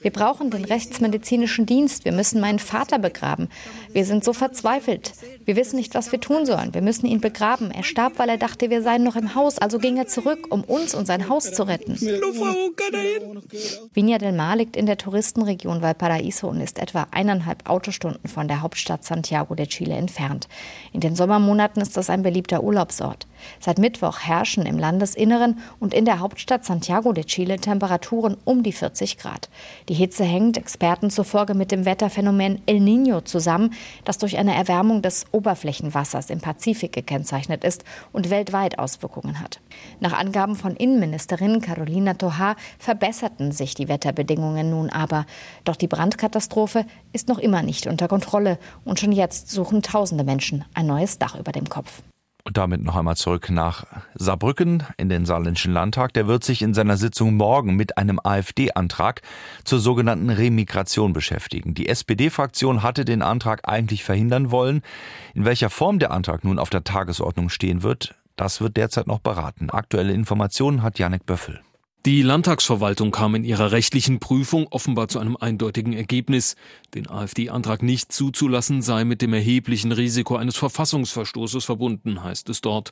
Wir 0.00 0.12
brauchen 0.12 0.50
den 0.50 0.64
rechtsmedizinischen 0.64 1.66
Dienst. 1.66 2.04
Wir 2.06 2.12
müssen 2.12 2.40
meinen 2.40 2.58
Vater 2.58 2.98
begraben. 2.98 3.48
Wir 3.92 4.06
sind 4.06 4.24
so 4.24 4.32
verzweifelt. 4.32 5.12
Wir 5.44 5.56
wissen 5.56 5.76
nicht, 5.76 5.94
was 5.94 6.10
wir 6.10 6.20
tun 6.20 6.46
sollen. 6.46 6.72
Wir 6.72 6.80
müssen 6.80 7.04
ihn 7.06 7.20
begraben. 7.20 7.70
Er 7.70 7.82
starb, 7.82 8.18
weil 8.18 8.30
er 8.30 8.38
dachte, 8.38 8.70
wir 8.70 8.82
seien 8.82 9.02
noch 9.04 9.16
im 9.16 9.34
Haus. 9.34 9.58
Also 9.58 9.78
ging 9.78 9.98
er 9.98 10.06
zurück, 10.06 10.46
um 10.48 10.64
uns 10.64 10.94
und 10.94 11.06
sein 11.06 11.28
Haus 11.28 11.52
zu 11.52 11.64
retten. 11.64 11.96
Viña 13.94 14.18
del 14.22 14.32
Mar 14.32 14.56
liegt 14.56 14.76
in 14.76 14.86
der 14.86 14.96
Touristenregion 14.96 15.82
Valparaíso 15.82 16.48
und 16.48 16.60
ist 16.60 16.78
etwa 16.78 17.06
eineinhalb 17.10 17.68
Autostunden 17.68 18.28
von 18.28 18.48
der 18.48 18.62
Hauptstadt 18.62 19.04
Santiago 19.04 19.54
de 19.54 19.66
Chile 19.66 19.96
entfernt. 19.96 20.48
In 20.92 21.00
den 21.00 21.14
Sommermonaten 21.14 21.82
ist 21.82 21.96
das 21.96 22.08
ein 22.08 22.22
beliebter 22.22 22.62
Urlaubsort. 22.62 23.26
Seit 23.60 23.78
Mittwoch 23.78 24.20
herrschen 24.20 24.66
im 24.66 24.78
Landesinneren 24.78 25.58
und 25.80 25.94
in 25.94 26.04
der 26.04 26.20
Hauptstadt 26.20 26.64
Santiago 26.64 27.12
de 27.12 27.24
Chile 27.24 27.58
Temperaturen 27.58 28.36
um 28.44 28.62
die 28.62 28.72
40 28.72 29.18
Grad. 29.18 29.50
Die 29.88 29.94
Hitze 29.94 30.24
hängt 30.24 30.56
Experten 30.56 31.10
zufolge 31.10 31.54
mit 31.54 31.70
dem 31.72 31.84
Wetterphänomen 31.84 32.62
El 32.66 32.76
Niño 32.76 33.24
zusammen, 33.24 33.74
das 34.04 34.18
durch 34.18 34.38
eine 34.38 34.54
Erwärmung 34.54 35.02
des 35.02 35.26
Oberflächenwassers 35.32 36.30
im 36.30 36.40
Pazifik 36.40 36.92
gekennzeichnet 36.92 37.64
ist 37.64 37.84
und 38.12 38.30
weltweit 38.30 38.78
Auswirkungen 38.78 39.40
hat. 39.40 39.60
Nach 40.00 40.12
Angaben 40.12 40.56
von 40.56 40.76
Innenministerin 40.76 41.60
Carolina 41.60 42.14
Toha 42.14 42.56
verbesserten 42.78 43.52
sich 43.52 43.74
die 43.74 43.88
Wetterbedingungen 44.12 44.70
nun 44.70 44.90
aber. 44.90 45.26
Doch 45.64 45.76
die 45.76 45.88
Brandkatastrophe 45.88 46.84
ist 47.12 47.28
noch 47.28 47.38
immer 47.38 47.62
nicht 47.62 47.86
unter 47.86 48.08
Kontrolle 48.08 48.58
und 48.84 49.00
schon 49.00 49.12
jetzt 49.12 49.50
suchen 49.50 49.82
tausende 49.82 50.24
Menschen 50.24 50.64
ein 50.74 50.86
neues 50.86 51.18
Dach 51.18 51.38
über 51.38 51.52
dem 51.52 51.68
Kopf. 51.68 52.02
Und 52.44 52.56
damit 52.56 52.82
noch 52.82 52.96
einmal 52.96 53.16
zurück 53.16 53.50
nach 53.50 53.84
Saarbrücken 54.16 54.82
in 54.96 55.08
den 55.08 55.26
Saarländischen 55.26 55.72
Landtag. 55.72 56.12
Der 56.14 56.26
wird 56.26 56.42
sich 56.42 56.60
in 56.60 56.74
seiner 56.74 56.96
Sitzung 56.96 57.34
morgen 57.34 57.76
mit 57.76 57.98
einem 57.98 58.18
AfD-Antrag 58.22 59.22
zur 59.62 59.78
sogenannten 59.78 60.28
Remigration 60.28 61.12
beschäftigen. 61.12 61.74
Die 61.74 61.88
SPD-Fraktion 61.88 62.82
hatte 62.82 63.04
den 63.04 63.22
Antrag 63.22 63.68
eigentlich 63.68 64.02
verhindern 64.02 64.50
wollen. 64.50 64.82
In 65.34 65.44
welcher 65.44 65.70
Form 65.70 66.00
der 66.00 66.10
Antrag 66.10 66.42
nun 66.42 66.58
auf 66.58 66.68
der 66.68 66.82
Tagesordnung 66.82 67.48
stehen 67.48 67.84
wird, 67.84 68.16
das 68.34 68.60
wird 68.60 68.76
derzeit 68.76 69.06
noch 69.06 69.20
beraten. 69.20 69.70
Aktuelle 69.70 70.12
Informationen 70.12 70.82
hat 70.82 70.98
Janek 70.98 71.24
Böffel. 71.24 71.60
Die 72.04 72.22
Landtagsverwaltung 72.22 73.12
kam 73.12 73.36
in 73.36 73.44
ihrer 73.44 73.70
rechtlichen 73.70 74.18
Prüfung 74.18 74.66
offenbar 74.72 75.06
zu 75.06 75.20
einem 75.20 75.36
eindeutigen 75.36 75.92
Ergebnis. 75.92 76.56
Den 76.96 77.08
AfD-Antrag 77.08 77.84
nicht 77.84 78.10
zuzulassen 78.10 78.82
sei 78.82 79.04
mit 79.04 79.22
dem 79.22 79.32
erheblichen 79.32 79.92
Risiko 79.92 80.34
eines 80.34 80.56
Verfassungsverstoßes 80.56 81.64
verbunden, 81.64 82.24
heißt 82.24 82.48
es 82.48 82.60
dort. 82.60 82.90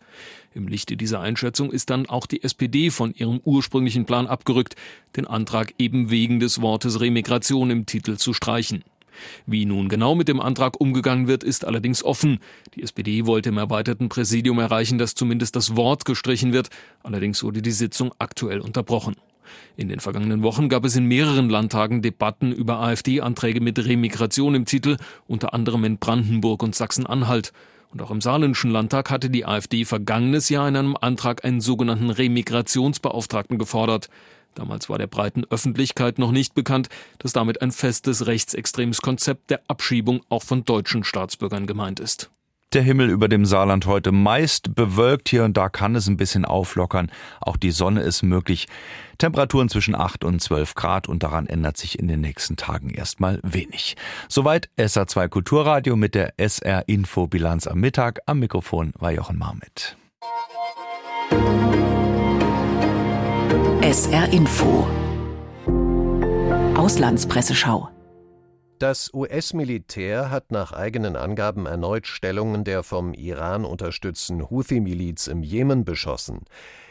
Im 0.54 0.68
Lichte 0.68 0.96
dieser 0.96 1.18
Einschätzung 1.18 1.72
ist 1.72 1.90
dann 1.90 2.06
auch 2.06 2.26
die 2.26 2.44
SPD 2.44 2.90
von 2.90 3.12
ihrem 3.12 3.40
ursprünglichen 3.42 4.06
Plan 4.06 4.28
abgerückt, 4.28 4.76
den 5.16 5.26
Antrag 5.26 5.74
eben 5.78 6.10
wegen 6.10 6.38
des 6.38 6.60
Wortes 6.60 7.00
Remigration 7.00 7.72
im 7.72 7.86
Titel 7.86 8.16
zu 8.16 8.32
streichen. 8.32 8.84
Wie 9.46 9.64
nun 9.64 9.88
genau 9.88 10.14
mit 10.14 10.28
dem 10.28 10.40
Antrag 10.40 10.80
umgegangen 10.80 11.28
wird, 11.28 11.44
ist 11.44 11.64
allerdings 11.64 12.04
offen. 12.04 12.38
Die 12.74 12.82
SPD 12.82 13.26
wollte 13.26 13.50
im 13.50 13.58
erweiterten 13.58 14.08
Präsidium 14.08 14.58
erreichen, 14.58 14.98
dass 14.98 15.14
zumindest 15.14 15.56
das 15.56 15.76
Wort 15.76 16.04
gestrichen 16.04 16.52
wird. 16.52 16.68
Allerdings 17.02 17.42
wurde 17.42 17.62
die 17.62 17.70
Sitzung 17.70 18.12
aktuell 18.18 18.60
unterbrochen. 18.60 19.16
In 19.76 19.88
den 19.88 20.00
vergangenen 20.00 20.42
Wochen 20.42 20.68
gab 20.68 20.84
es 20.84 20.96
in 20.96 21.06
mehreren 21.06 21.48
Landtagen 21.48 22.02
Debatten 22.02 22.52
über 22.52 22.80
AfD-Anträge 22.80 23.60
mit 23.60 23.84
Remigration 23.84 24.54
im 24.54 24.64
Titel, 24.64 24.96
unter 25.26 25.54
anderem 25.54 25.84
in 25.84 25.98
Brandenburg 25.98 26.62
und 26.62 26.74
Sachsen-Anhalt. 26.74 27.52
Und 27.92 28.02
auch 28.02 28.12
im 28.12 28.20
Saarländischen 28.20 28.70
Landtag 28.70 29.10
hatte 29.10 29.30
die 29.30 29.44
AfD 29.44 29.84
vergangenes 29.84 30.48
Jahr 30.48 30.68
in 30.68 30.76
einem 30.76 30.96
Antrag 31.00 31.44
einen 31.44 31.60
sogenannten 31.60 32.10
Remigrationsbeauftragten 32.10 33.58
gefordert. 33.58 34.08
Damals 34.54 34.88
war 34.88 34.98
der 34.98 35.06
breiten 35.06 35.44
Öffentlichkeit 35.50 36.18
noch 36.18 36.32
nicht 36.32 36.54
bekannt, 36.54 36.88
dass 37.18 37.32
damit 37.32 37.62
ein 37.62 37.72
festes 37.72 38.26
rechtsextremes 38.26 39.00
Konzept 39.00 39.50
der 39.50 39.62
Abschiebung 39.68 40.20
auch 40.28 40.42
von 40.42 40.64
deutschen 40.64 41.04
Staatsbürgern 41.04 41.66
gemeint 41.66 42.00
ist. 42.00 42.30
Der 42.72 42.82
Himmel 42.82 43.10
über 43.10 43.26
dem 43.26 43.46
Saarland 43.46 43.86
heute 43.86 44.12
meist 44.12 44.76
bewölkt. 44.76 45.28
Hier 45.28 45.42
und 45.42 45.56
da 45.56 45.68
kann 45.68 45.96
es 45.96 46.06
ein 46.06 46.16
bisschen 46.16 46.44
auflockern. 46.44 47.10
Auch 47.40 47.56
die 47.56 47.72
Sonne 47.72 48.02
ist 48.02 48.22
möglich. 48.22 48.68
Temperaturen 49.18 49.68
zwischen 49.68 49.96
8 49.96 50.22
und 50.22 50.40
12 50.40 50.76
Grad 50.76 51.08
und 51.08 51.24
daran 51.24 51.48
ändert 51.48 51.76
sich 51.76 51.98
in 51.98 52.06
den 52.06 52.20
nächsten 52.20 52.56
Tagen 52.56 52.90
erstmal 52.90 53.40
wenig. 53.42 53.96
Soweit 54.28 54.70
SA2 54.78 55.28
Kulturradio 55.28 55.96
mit 55.96 56.14
der 56.14 56.34
SR 56.38 56.84
Info 56.86 57.26
Bilanz 57.26 57.66
am 57.66 57.80
Mittag. 57.80 58.20
Am 58.26 58.38
Mikrofon 58.38 58.92
war 58.96 59.10
Jochen 59.10 59.36
Marmit. 59.36 59.96
SR 63.82 64.30
Info 64.30 64.86
Auslandspresseschau 66.76 67.88
das 68.78 69.10
US-Militär 69.14 70.30
hat 70.30 70.52
nach 70.52 70.72
eigenen 70.72 71.16
Angaben 71.16 71.64
erneut 71.64 72.06
Stellungen 72.06 72.64
der 72.64 72.82
vom 72.82 73.14
Iran 73.14 73.64
unterstützten 73.64 74.50
Houthi-Miliz 74.50 75.28
im 75.28 75.42
Jemen 75.42 75.86
beschossen. 75.86 76.40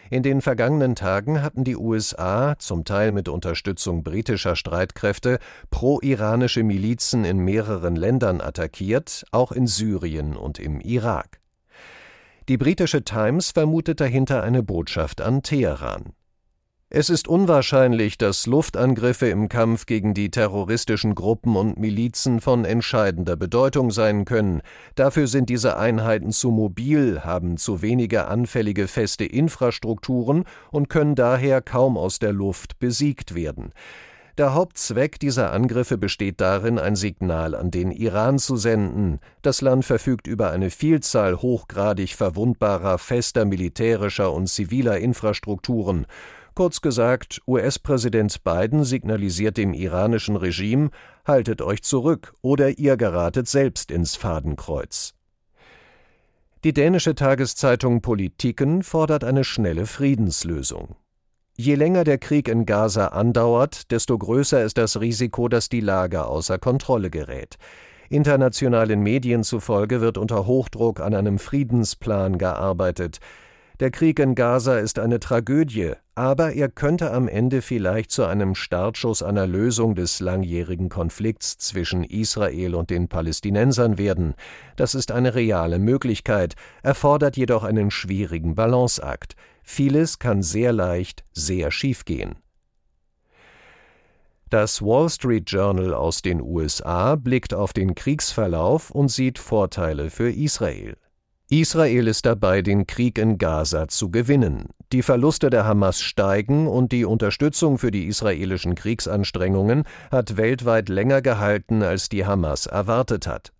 In 0.09 0.23
den 0.23 0.41
vergangenen 0.41 0.95
Tagen 0.95 1.43
hatten 1.43 1.63
die 1.63 1.75
USA, 1.75 2.55
zum 2.57 2.85
Teil 2.85 3.11
mit 3.11 3.29
Unterstützung 3.29 4.03
britischer 4.03 4.55
Streitkräfte, 4.55 5.37
pro-iranische 5.69 6.63
Milizen 6.63 7.23
in 7.23 7.37
mehreren 7.37 7.95
Ländern 7.95 8.41
attackiert, 8.41 9.25
auch 9.31 9.51
in 9.51 9.67
Syrien 9.67 10.35
und 10.35 10.57
im 10.57 10.79
Irak. 10.79 11.39
Die 12.49 12.57
britische 12.57 13.03
Times 13.03 13.51
vermutet 13.51 13.99
dahinter 13.99 14.41
eine 14.41 14.63
Botschaft 14.63 15.21
an 15.21 15.43
Teheran. 15.43 16.13
Es 16.91 17.11
ist 17.11 17.27
unwahrscheinlich, 17.27 18.17
dass 18.17 18.47
Luftangriffe 18.47 19.27
im 19.27 19.47
Kampf 19.47 19.85
gegen 19.85 20.15
die 20.15 20.31
terroristischen 20.31 21.13
Gruppen 21.13 21.55
und 21.55 21.77
Milizen 21.77 22.41
von 22.41 22.65
entscheidender 22.65 23.35
Bedeutung 23.35 23.91
sein 23.91 24.25
können. 24.25 24.63
Dafür 24.95 25.27
sind 25.27 25.49
diese 25.49 25.77
Einheiten 25.77 26.31
zu 26.31 26.49
mobil, 26.49 27.21
haben 27.23 27.57
zu 27.57 27.83
wenige 27.83 28.25
anfällige 28.25 28.87
feste 28.87 29.23
Infrastrukturen 29.23 30.45
und 30.71 30.89
können 30.89 31.13
daher 31.13 31.61
kaum 31.61 31.95
aus 31.95 32.17
der 32.17 32.33
Luft 32.33 32.79
besiegt 32.79 33.35
werden. 33.35 33.71
Der 34.39 34.55
Hauptzweck 34.55 35.19
dieser 35.19 35.51
Angriffe 35.51 35.99
besteht 35.99 36.41
darin, 36.41 36.79
ein 36.79 36.95
Signal 36.95 37.53
an 37.53 37.69
den 37.69 37.91
Iran 37.91 38.39
zu 38.39 38.55
senden. 38.55 39.19
Das 39.43 39.61
Land 39.61 39.85
verfügt 39.85 40.25
über 40.25 40.49
eine 40.49 40.71
Vielzahl 40.71 41.35
hochgradig 41.35 42.15
verwundbarer, 42.15 42.97
fester 42.97 43.45
militärischer 43.45 44.33
und 44.33 44.47
ziviler 44.47 44.97
Infrastrukturen. 44.97 46.07
Kurz 46.59 46.81
gesagt, 46.81 47.41
US-Präsident 47.47 48.43
Biden 48.43 48.83
signalisiert 48.83 49.55
dem 49.55 49.73
iranischen 49.73 50.35
Regime, 50.35 50.89
haltet 51.25 51.61
euch 51.61 51.83
zurück 51.83 52.33
oder 52.41 52.77
ihr 52.77 52.97
geratet 52.97 53.47
selbst 53.47 53.91
ins 53.91 54.17
Fadenkreuz. 54.17 55.13
Die 56.65 56.73
dänische 56.73 57.15
Tageszeitung 57.15 58.01
Politiken 58.01 58.83
fordert 58.83 59.23
eine 59.23 59.45
schnelle 59.45 59.85
Friedenslösung. 59.85 60.97
Je 61.55 61.75
länger 61.75 62.03
der 62.03 62.17
Krieg 62.17 62.49
in 62.49 62.65
Gaza 62.65 63.07
andauert, 63.07 63.89
desto 63.89 64.17
größer 64.17 64.61
ist 64.61 64.77
das 64.77 64.99
Risiko, 64.99 65.47
dass 65.47 65.69
die 65.69 65.79
Lage 65.79 66.25
außer 66.25 66.59
Kontrolle 66.59 67.09
gerät. 67.09 67.55
Internationalen 68.09 68.99
Medien 68.99 69.45
zufolge 69.45 70.01
wird 70.01 70.17
unter 70.17 70.45
Hochdruck 70.45 70.99
an 70.99 71.15
einem 71.15 71.39
Friedensplan 71.39 72.37
gearbeitet. 72.37 73.21
Der 73.79 73.91
Krieg 73.91 74.19
in 74.19 74.35
Gaza 74.35 74.77
ist 74.77 74.99
eine 74.99 75.21
Tragödie, 75.21 75.93
aber 76.13 76.51
er 76.51 76.67
könnte 76.67 77.13
am 77.13 77.29
Ende 77.29 77.61
vielleicht 77.61 78.11
zu 78.11 78.25
einem 78.25 78.53
Startschuss 78.53 79.23
einer 79.23 79.47
Lösung 79.47 79.95
des 79.95 80.19
langjährigen 80.19 80.89
Konflikts 80.89 81.57
zwischen 81.57 82.03
Israel 82.03 82.75
und 82.75 82.89
den 82.89 83.07
Palästinensern 83.07 83.97
werden. 83.97 84.35
Das 84.75 84.95
ist 84.95 85.13
eine 85.13 85.33
reale 85.33 85.79
Möglichkeit, 85.79 86.55
erfordert 86.83 87.37
jedoch 87.37 87.63
einen 87.63 87.89
schwierigen 87.89 88.53
Balanceakt. 88.53 89.37
Vieles 89.63 90.19
kann 90.19 90.43
sehr 90.43 90.73
leicht 90.73 91.23
sehr 91.31 91.71
schief 91.71 92.03
gehen. 92.03 92.35
Das 94.49 94.81
Wall 94.81 95.09
Street 95.09 95.49
Journal 95.49 95.93
aus 95.93 96.21
den 96.21 96.41
USA 96.41 97.15
blickt 97.15 97.53
auf 97.53 97.71
den 97.71 97.95
Kriegsverlauf 97.95 98.91
und 98.91 99.09
sieht 99.09 99.39
Vorteile 99.39 100.09
für 100.09 100.29
Israel. 100.29 100.97
Israel 101.51 102.07
ist 102.07 102.27
dabei, 102.27 102.61
den 102.61 102.85
Krieg 102.85 103.17
in 103.17 103.39
Gaza 103.39 103.87
zu 103.87 104.11
gewinnen. 104.11 104.65
Die 104.91 105.01
Verluste 105.01 105.49
der 105.49 105.65
Hamas 105.65 105.99
steigen 105.99 106.67
und 106.67 106.91
die 106.91 107.05
Unterstützung 107.05 107.79
für 107.79 107.89
die 107.89 108.05
israelischen 108.05 108.75
Kriegsanstrengungen 108.75 109.85
hat 110.11 110.37
weltweit 110.37 110.89
länger 110.89 111.23
gehalten, 111.23 111.81
als 111.81 112.07
die 112.07 112.23
Hamas 112.23 112.67
erwartet 112.67 113.25
hat. 113.25 113.51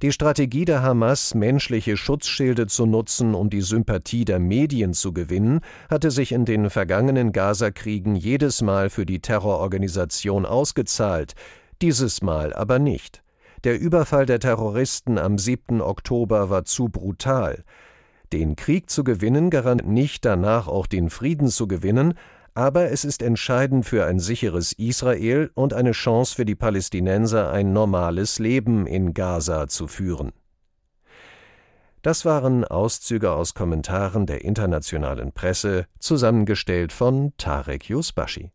Die 0.00 0.12
Strategie 0.12 0.64
der 0.64 0.82
Hamas, 0.82 1.34
menschliche 1.34 1.98
Schutzschilde 1.98 2.68
zu 2.68 2.86
nutzen, 2.86 3.34
um 3.34 3.50
die 3.50 3.60
Sympathie 3.60 4.24
der 4.24 4.38
Medien 4.38 4.94
zu 4.94 5.12
gewinnen, 5.12 5.60
hatte 5.90 6.10
sich 6.10 6.32
in 6.32 6.46
den 6.46 6.70
vergangenen 6.70 7.32
Gaza-Kriegen 7.32 8.16
jedes 8.16 8.62
Mal 8.62 8.88
für 8.88 9.04
die 9.04 9.20
Terrororganisation 9.20 10.46
ausgezahlt, 10.46 11.34
dieses 11.82 12.22
Mal 12.22 12.54
aber 12.54 12.78
nicht. 12.78 13.22
Der 13.64 13.78
Überfall 13.78 14.24
der 14.24 14.40
Terroristen 14.40 15.18
am 15.18 15.36
7. 15.36 15.82
Oktober 15.82 16.48
war 16.48 16.64
zu 16.64 16.88
brutal. 16.88 17.62
Den 18.32 18.56
Krieg 18.56 18.88
zu 18.88 19.04
gewinnen 19.04 19.50
garantiert 19.50 19.90
nicht 19.90 20.24
danach 20.24 20.66
auch 20.66 20.86
den 20.86 21.10
Frieden 21.10 21.48
zu 21.48 21.68
gewinnen, 21.68 22.14
aber 22.54 22.90
es 22.90 23.04
ist 23.04 23.22
entscheidend 23.22 23.84
für 23.84 24.06
ein 24.06 24.18
sicheres 24.18 24.72
Israel 24.72 25.50
und 25.54 25.74
eine 25.74 25.92
Chance 25.92 26.34
für 26.34 26.44
die 26.44 26.54
Palästinenser, 26.54 27.50
ein 27.52 27.72
normales 27.72 28.38
Leben 28.38 28.86
in 28.86 29.14
Gaza 29.14 29.68
zu 29.68 29.86
führen. 29.88 30.32
Das 32.02 32.24
waren 32.24 32.64
Auszüge 32.64 33.32
aus 33.32 33.52
Kommentaren 33.52 34.24
der 34.24 34.42
internationalen 34.42 35.32
Presse, 35.32 35.86
zusammengestellt 35.98 36.92
von 36.92 37.34
Tarek 37.36 37.90
Yusbashi. 37.90 38.52